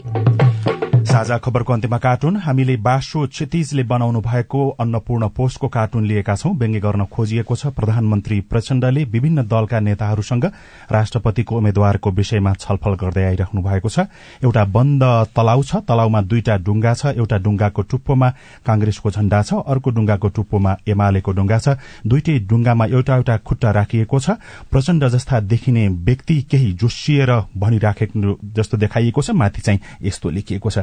साझा 1.01 1.37
खबरको 1.37 1.73
अन्त्यमा 1.73 1.97
कार्टुन। 1.97 2.35
हामीले 2.37 2.75
बासो 2.77 3.25
क्षितिजले 3.27 3.83
बनाउनु 3.83 4.19
भएको 4.21 4.59
अन्नपूर्ण 4.79 5.27
पोस्टको 5.29 5.67
कार्टुन 5.67 6.05
लिएका 6.05 6.35
छौं। 6.35 6.53
व्यङ्ग्य 6.53 6.79
गर्न 6.79 7.05
खोजिएको 7.05 7.55
छ 7.55 7.67
प्रधानमन्त्री 7.71 8.39
प्रचण्डले 8.49 9.03
विभिन्न 9.05 9.43
दलका 9.47 9.79
नेताहरूसँग 9.79 10.45
राष्ट्रपतिको 10.91 11.57
उम्मेद्वारको 11.57 12.11
विषयमा 12.11 12.53
छलफल 12.53 12.93
गर्दै 13.01 13.23
आइराख्नु 13.25 13.61
भएको 13.61 13.89
छ। 13.89 13.99
एउटा 14.43 14.63
बन्द 14.65 15.03
तलाउ 15.35 15.63
छ। 15.63 15.75
तलाउमा 15.87 16.21
दुईटा 16.21 16.57
डुङ्गा 16.57 16.93
छ। 16.93 17.05
एउटा 17.17 17.37
डुङ्गाको 17.37 17.81
टुप्पोमा 17.81 18.29
कांग्रेसको 18.65 19.11
झण्डा 19.11 19.41
छ। 19.41 19.53
अर्को 19.65 19.89
डुङ्गाको 19.91 20.27
टुप्पोमा 20.29 20.71
एमालेको 20.87 21.31
डुङ्गा 21.31 21.57
छ। 21.57 21.67
दुईटै 22.05 22.39
डुङ्गामा 22.45 22.85
एउटा 22.85 23.15
एउटा 23.15 23.37
खुट्टा 23.37 23.71
राखिएको 23.71 24.19
छ। 24.19 24.29
प्रचण्ड 24.71 25.07
जस्ता 25.07 25.39
देखिने 25.39 25.87
व्यक्ति 25.87 26.41
केही 26.51 26.71
जोसिएर 26.73 27.31
भनिराखेको 27.57 28.37
जस्तो 28.55 28.77
देखाइएको 28.77 29.21
छ। 29.21 29.29
माथि 29.31 29.61
चाहिँ 29.61 29.79
यस्तो 30.01 30.29
लेखिएको 30.29 30.69
छ। 30.69 30.79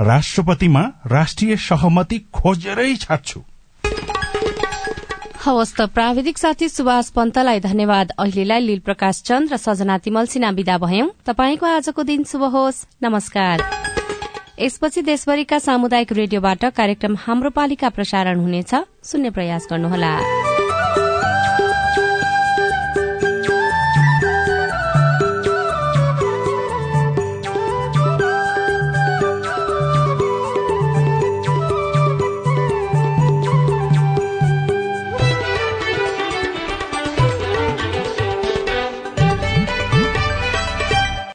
राष्ट्रपतिमा 0.00 0.82
राष्ट्रिय 1.06 1.56
सहमति 1.56 2.18
खोजेरै 2.34 2.94
छाड्छु 2.96 3.40
हवस् 5.44 5.74
त 5.76 5.80
प्राविधिक 5.80 6.38
साथी 6.38 6.68
सुभाष 6.68 7.08
पन्तलाई 7.10 7.60
धन्यवाद। 7.60 8.10
अहिलेलाई 8.18 8.60
लील 8.60 8.80
प्रकाश 8.80 9.22
चन्द 9.22 9.52
र 9.52 9.56
सजना 9.56 9.96
तिमल 9.98 10.26
सिन्हा 10.26 10.50
विदा 10.50 10.76
भयौं। 10.78 11.08
तपाईँको 11.26 11.66
आजको 11.66 12.02
दिन 12.02 12.24
शुभ 12.24 12.44
होस्। 12.44 12.84
नमस्कार। 13.02 13.64
यसपछि 14.60 15.02
देशभरिका 15.02 15.58
सामुदायिक 15.58 16.12
रेडियोबाट 16.12 16.64
कार्यक्रम 16.76 17.16
हाम्रो 17.16 17.50
पालिका 17.50 17.88
प्रसारण 17.88 18.40
हुनेछ। 18.40 18.74
सुन्ने 19.02 19.30
प्रयास 19.30 19.66
गर्नुहोला। 19.70 20.12